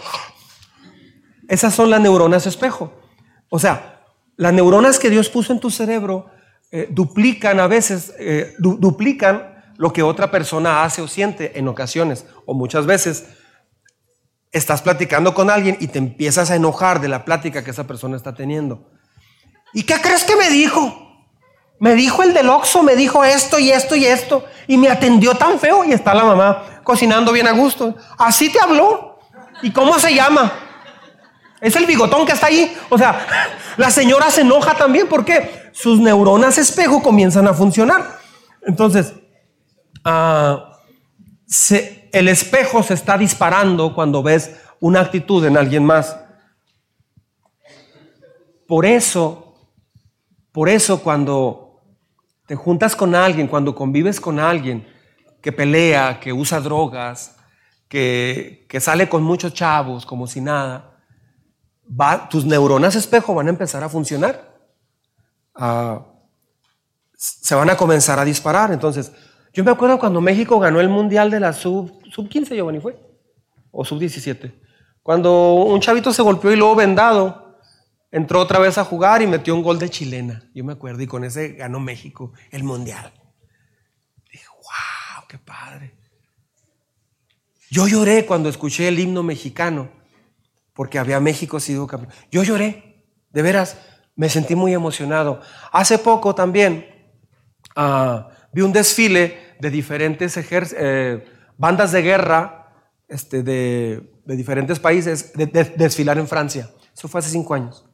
[1.48, 3.02] Esas son las neuronas espejo.
[3.50, 4.04] O sea,
[4.36, 6.30] las neuronas que Dios puso en tu cerebro
[6.70, 12.26] eh, duplican a veces, eh, duplican lo que otra persona hace o siente en ocasiones
[12.46, 13.26] o muchas veces.
[14.52, 18.18] Estás platicando con alguien y te empiezas a enojar de la plática que esa persona
[18.18, 18.90] está teniendo.
[19.74, 21.08] ¿Y qué crees que me dijo?
[21.80, 24.46] Me dijo el del Oxxo, me dijo esto y esto y esto.
[24.68, 25.84] Y me atendió tan feo.
[25.84, 27.96] Y está la mamá cocinando bien a gusto.
[28.18, 29.20] Así te habló.
[29.62, 30.52] ¿Y cómo se llama?
[31.62, 32.76] Es el bigotón que está ahí.
[32.90, 33.28] O sea,
[33.78, 38.20] la señora se enoja también porque sus neuronas espejo comienzan a funcionar.
[38.64, 39.14] Entonces,
[40.08, 40.80] ah,
[42.12, 46.18] el espejo se está disparando cuando ves una actitud en alguien más.
[48.68, 49.48] Por eso
[50.58, 51.84] por eso cuando
[52.48, 54.88] te juntas con alguien, cuando convives con alguien
[55.40, 57.36] que pelea, que usa drogas,
[57.88, 60.98] que, sale con muchos chavos como si nada,
[62.32, 64.58] tus neuronas espejo van a empezar a funcionar.
[65.54, 66.04] Ah,
[67.16, 68.72] se van a comenzar a disparar.
[68.72, 69.12] Entonces,
[69.58, 72.96] yo me acuerdo cuando México ganó el Mundial de la sub, sub 15, Giovanni, fue,
[73.72, 74.54] o sub 17.
[75.02, 77.58] Cuando un chavito se golpeó y luego vendado,
[78.12, 80.48] entró otra vez a jugar y metió un gol de chilena.
[80.54, 83.12] Yo me acuerdo, y con ese ganó México el mundial.
[84.32, 85.96] Dije, wow, qué padre.
[87.72, 89.90] Yo lloré cuando escuché el himno mexicano,
[90.74, 92.14] porque había México sido campeón.
[92.30, 93.76] Yo lloré, de veras,
[94.16, 95.42] me sentí muy emocionado.
[95.72, 96.86] Hace poco también
[97.76, 100.38] ah, vi un desfile de diferentes
[100.78, 101.26] eh,
[101.58, 102.68] bandas de guerra
[103.08, 106.70] este, de, diferentes países desfilar en Francia.
[106.94, 107.86] Eso fue hace cinco años.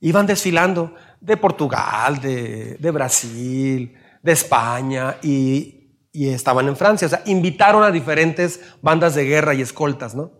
[0.00, 5.78] Iban desfilando de Portugal, de, Brasil, de España y,
[6.12, 7.06] estaban en Francia.
[7.06, 10.32] O sea, invitaron a diferentes bandas de guerra y escoltas, ¿no?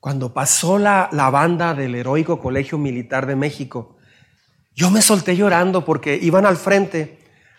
[0.00, 3.96] Cuando pasó la, la banda del heroico Colegio Militar de México,
[4.74, 7.18] yo me solté llorando porque iban al frente,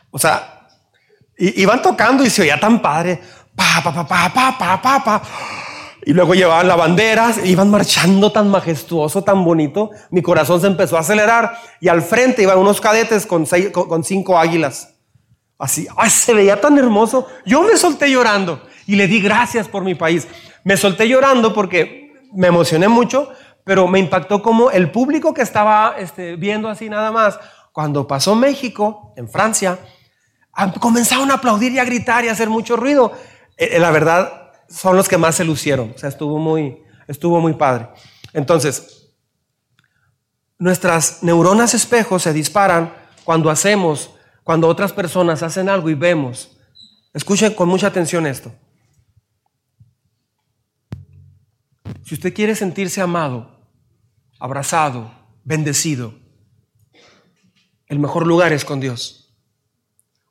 [0.10, 0.59] o sea,
[1.40, 3.20] y iban tocando y se oía tan padre.
[3.56, 5.22] Pa, pa, pa, pa, pa, pa, pa, pa.
[6.06, 9.90] Y luego llevaban la bandera, e iban marchando tan majestuoso, tan bonito.
[10.12, 14.04] Mi corazón se empezó a acelerar y al frente iban unos cadetes con, seis, con
[14.04, 14.96] cinco águilas.
[15.58, 17.28] Así, ay, se veía tan hermoso.
[17.46, 20.28] Yo me solté llorando y le di gracias por mi país.
[20.64, 23.30] Me solté llorando porque me emocioné mucho,
[23.64, 27.40] pero me impactó como el público que estaba este, viendo así nada más,
[27.72, 29.80] cuando pasó México, en Francia,
[30.80, 33.14] comenzaron a aplaudir y a gritar y a hacer mucho ruido.
[33.58, 35.94] Eh, eh, la verdad, son los que más se lucieron.
[35.96, 37.90] O sea, estuvo muy, estuvo muy padre.
[38.34, 39.14] Entonces,
[40.58, 42.94] nuestras neuronas espejos se disparan
[43.24, 44.12] cuando hacemos,
[44.44, 46.58] cuando otras personas hacen algo y vemos.
[47.14, 48.52] Escuchen con mucha atención esto.
[52.04, 53.60] Si usted quiere sentirse amado,
[54.40, 55.12] abrazado,
[55.44, 56.14] bendecido,
[57.88, 59.19] el mejor lugar es con Dios.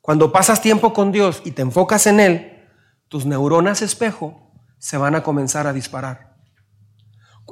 [0.01, 2.67] Cuando pasas tiempo con Dios y te enfocas en Él,
[3.07, 6.35] tus neuronas espejo se van a comenzar a disparar.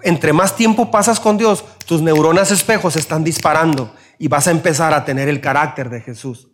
[0.03, 4.93] Entre más tiempo pasas con Dios, tus neuronas espejos están disparando y vas a empezar
[4.93, 6.49] a tener el carácter de Jesús.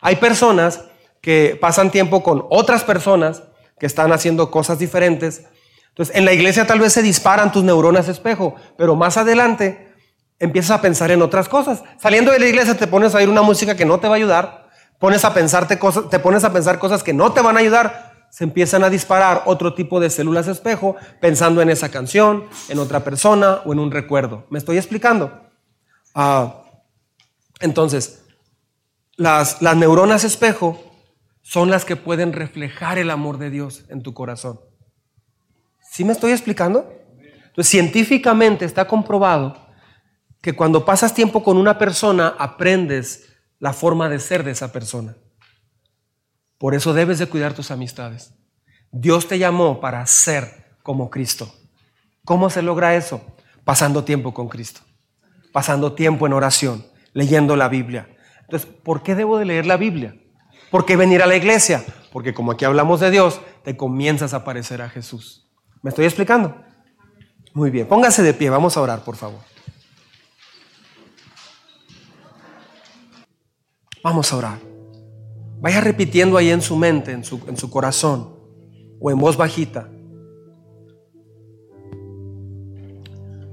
[0.00, 0.84] Hay personas
[1.20, 3.42] que pasan tiempo con otras personas
[3.78, 5.44] que están haciendo cosas diferentes.
[5.88, 9.94] Entonces, en la iglesia tal vez se disparan tus neuronas espejo, pero más adelante
[10.38, 11.82] empiezas a pensar en otras cosas.
[12.00, 14.16] Saliendo de la iglesia te pones a oír una música que no te va a
[14.16, 14.67] ayudar,
[14.98, 18.26] pones a pensarte cosas, te pones a pensar cosas que no te van a ayudar,
[18.30, 23.04] se empiezan a disparar otro tipo de células espejo pensando en esa canción, en otra
[23.04, 24.46] persona o en un recuerdo.
[24.50, 25.48] ¿Me estoy explicando?
[26.14, 26.62] Ah,
[27.60, 28.24] entonces,
[29.16, 30.82] las, las neuronas espejo
[31.42, 34.60] son las que pueden reflejar el amor de Dios en tu corazón.
[35.90, 36.92] ¿Sí me estoy explicando?
[37.46, 39.56] Entonces, científicamente está comprobado
[40.42, 43.27] que cuando pasas tiempo con una persona, aprendes
[43.58, 45.16] la forma de ser de esa persona.
[46.58, 48.34] Por eso debes de cuidar tus amistades.
[48.90, 51.52] Dios te llamó para ser como Cristo.
[52.24, 53.20] ¿Cómo se logra eso?
[53.64, 54.80] Pasando tiempo con Cristo,
[55.52, 58.08] pasando tiempo en oración, leyendo la Biblia.
[58.42, 60.16] Entonces, ¿por qué debo de leer la Biblia?
[60.70, 61.84] ¿Por qué venir a la iglesia?
[62.12, 65.48] Porque como aquí hablamos de Dios, te comienzas a parecer a Jesús.
[65.82, 66.56] ¿Me estoy explicando?
[67.54, 69.40] Muy bien, póngase de pie, vamos a orar, por favor.
[74.08, 74.58] Vamos a orar.
[75.60, 78.38] Vaya repitiendo ahí en su mente, en su, en su corazón
[78.98, 79.86] o en voz bajita.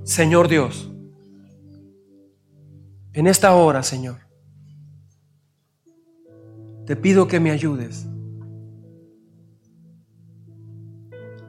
[0.03, 0.89] Señor Dios,
[3.12, 4.20] en esta hora, Señor,
[6.86, 8.08] te pido que me ayudes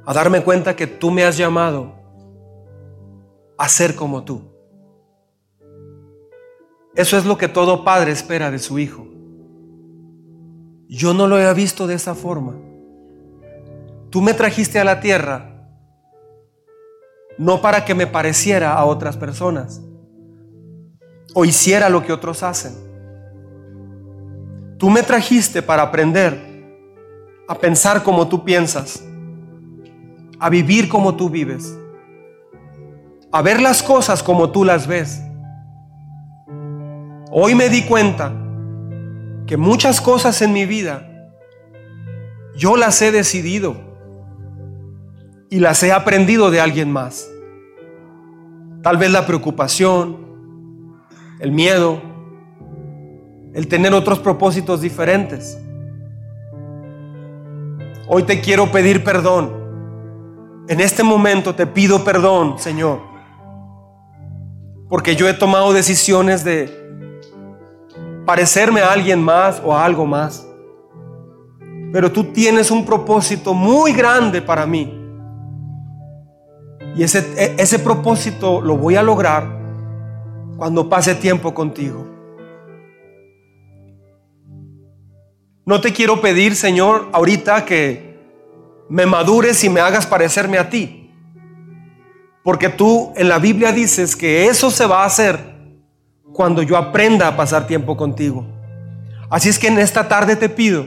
[0.04, 1.94] a darme cuenta que tú me has llamado
[3.57, 4.55] a ser como tú.
[6.97, 9.07] Eso es lo que todo padre espera de su hijo.
[10.88, 12.55] Yo no lo he visto de esa forma.
[14.11, 15.57] Tú me trajiste a la tierra
[17.38, 19.82] no para que me pareciera a otras personas
[21.34, 22.74] o hiciera lo que otros hacen.
[24.78, 26.57] Tú me trajiste para aprender
[27.49, 29.03] a pensar como tú piensas,
[30.38, 31.76] a vivir como tú vives,
[33.32, 35.20] a ver las cosas como tú las ves.
[37.39, 38.32] Hoy me di cuenta
[39.47, 41.07] que muchas cosas en mi vida
[42.57, 43.76] yo las he decidido
[45.51, 47.30] y las he aprendido de alguien más.
[48.82, 50.16] Tal vez la preocupación,
[51.39, 52.01] el miedo,
[53.53, 55.61] el tener otros propósitos diferentes.
[58.09, 60.64] Hoy te quiero pedir perdón.
[60.68, 63.03] En este momento te pido perdón, Señor,
[64.89, 66.86] porque yo he tomado decisiones de
[68.26, 70.46] parecerme a alguien más o a algo más.
[71.92, 74.92] Pero tú tienes un propósito muy grande para mí.
[76.96, 79.46] Y ese, e, ese propósito lo voy a lograr
[80.58, 82.06] cuando pase tiempo contigo.
[85.64, 88.16] No te quiero pedir, Señor, ahorita que
[88.88, 91.10] me madures y me hagas parecerme a ti.
[92.42, 95.55] Porque tú en la Biblia dices que eso se va a hacer
[96.37, 98.45] cuando yo aprenda a pasar tiempo contigo.
[99.30, 100.87] Así es que en esta tarde te pido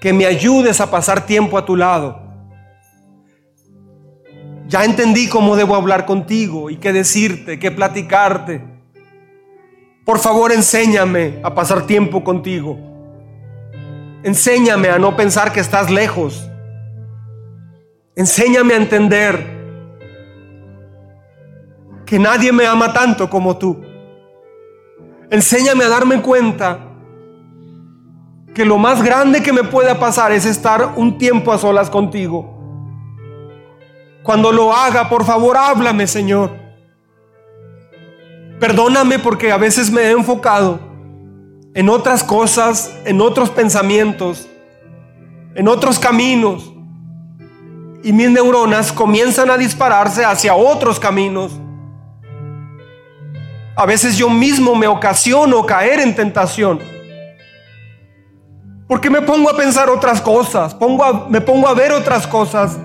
[0.00, 2.20] que me ayudes a pasar tiempo a tu lado.
[4.66, 8.64] Ya entendí cómo debo hablar contigo y qué decirte, qué platicarte.
[10.04, 12.76] Por favor, enséñame a pasar tiempo contigo.
[14.24, 16.50] Enséñame a no pensar que estás lejos.
[18.16, 19.56] Enséñame a entender
[22.04, 23.95] que nadie me ama tanto como tú.
[25.30, 26.78] Enséñame a darme cuenta
[28.54, 32.56] que lo más grande que me pueda pasar es estar un tiempo a solas contigo.
[34.22, 36.50] Cuando lo haga, por favor, háblame, Señor.
[38.58, 40.80] Perdóname porque a veces me he enfocado
[41.74, 44.48] en otras cosas, en otros pensamientos,
[45.54, 46.72] en otros caminos.
[48.02, 51.52] Y mis neuronas comienzan a dispararse hacia otros caminos.
[53.76, 56.80] A veces yo mismo me ocasiono caer en tentación.
[58.88, 62.78] Porque me pongo a pensar otras cosas, pongo me pongo a ver otras cosas.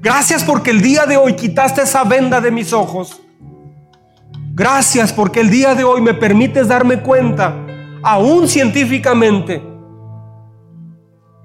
[0.00, 3.20] Gracias porque el día de hoy quitaste esa venda de mis ojos.
[4.54, 7.54] Gracias porque el día de hoy me permites darme cuenta
[8.02, 9.62] aún científicamente,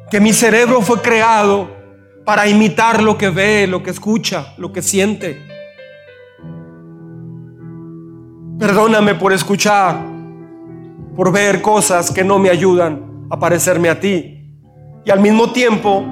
[0.09, 1.69] que mi cerebro fue creado
[2.25, 5.50] para imitar lo que ve, lo que escucha, lo que siente.
[8.61, 9.99] Perdóname por escuchar,
[11.15, 14.53] por ver cosas que no me ayudan a parecerme a ti.
[15.03, 16.05] Y al mismo tiempo,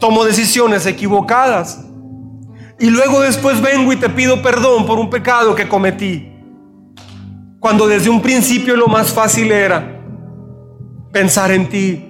[0.00, 1.86] tomo decisiones equivocadas.
[2.80, 6.32] Y luego después vengo y te pido perdón por un pecado que cometí.
[7.60, 10.02] Cuando desde un principio lo más fácil era
[11.12, 12.04] pensar en ti,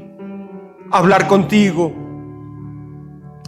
[0.90, 1.92] hablar contigo.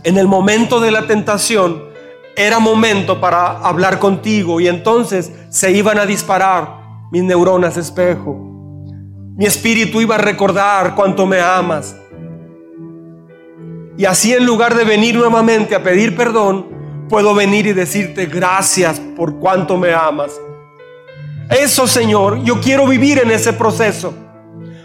[0.04, 1.89] En el momento de la tentación
[2.36, 8.36] era momento para hablar contigo y entonces se iban a disparar mis neuronas espejo.
[9.36, 11.96] Mi espíritu iba a recordar cuánto me amas.
[13.96, 16.66] Y así en lugar de venir nuevamente a pedir perdón,
[17.08, 20.32] puedo venir y decirte gracias por cuánto me amas.
[21.50, 24.14] Eso, Señor, yo quiero vivir en ese proceso.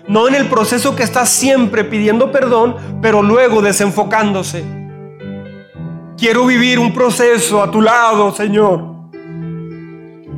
[0.07, 4.63] No en el proceso que estás siempre pidiendo perdón, pero luego desenfocándose.
[6.17, 8.95] Quiero vivir un proceso a tu lado, Señor.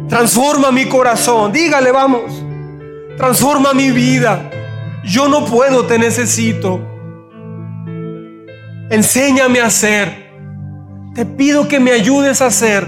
[0.10, 1.52] Transforma mi corazón.
[1.52, 2.44] Dígale, vamos.
[3.18, 4.50] Transforma mi vida.
[5.04, 6.80] Yo no puedo, te necesito.
[8.90, 10.28] Enséñame a hacer.
[11.14, 12.88] Te pido que me ayudes a hacer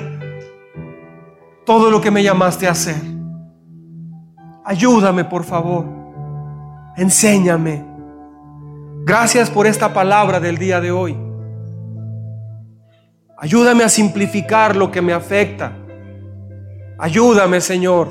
[1.66, 3.02] todo lo que me llamaste a hacer.
[4.66, 5.86] Ayúdame, por favor.
[6.96, 7.86] Enséñame.
[9.04, 11.28] Gracias por esta palabra del día de hoy.
[13.42, 15.72] Ayúdame a simplificar lo que me afecta.
[16.98, 18.10] Ayúdame, Señor,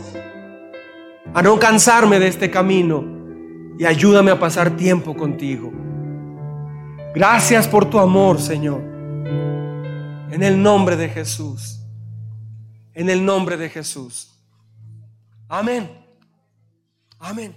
[1.34, 3.04] a no cansarme de este camino
[3.78, 5.70] y ayúdame a pasar tiempo contigo.
[7.14, 8.80] Gracias por tu amor, Señor.
[10.30, 11.80] En el nombre de Jesús.
[12.94, 14.34] En el nombre de Jesús.
[15.48, 15.90] Amén.
[17.18, 17.54] Amén.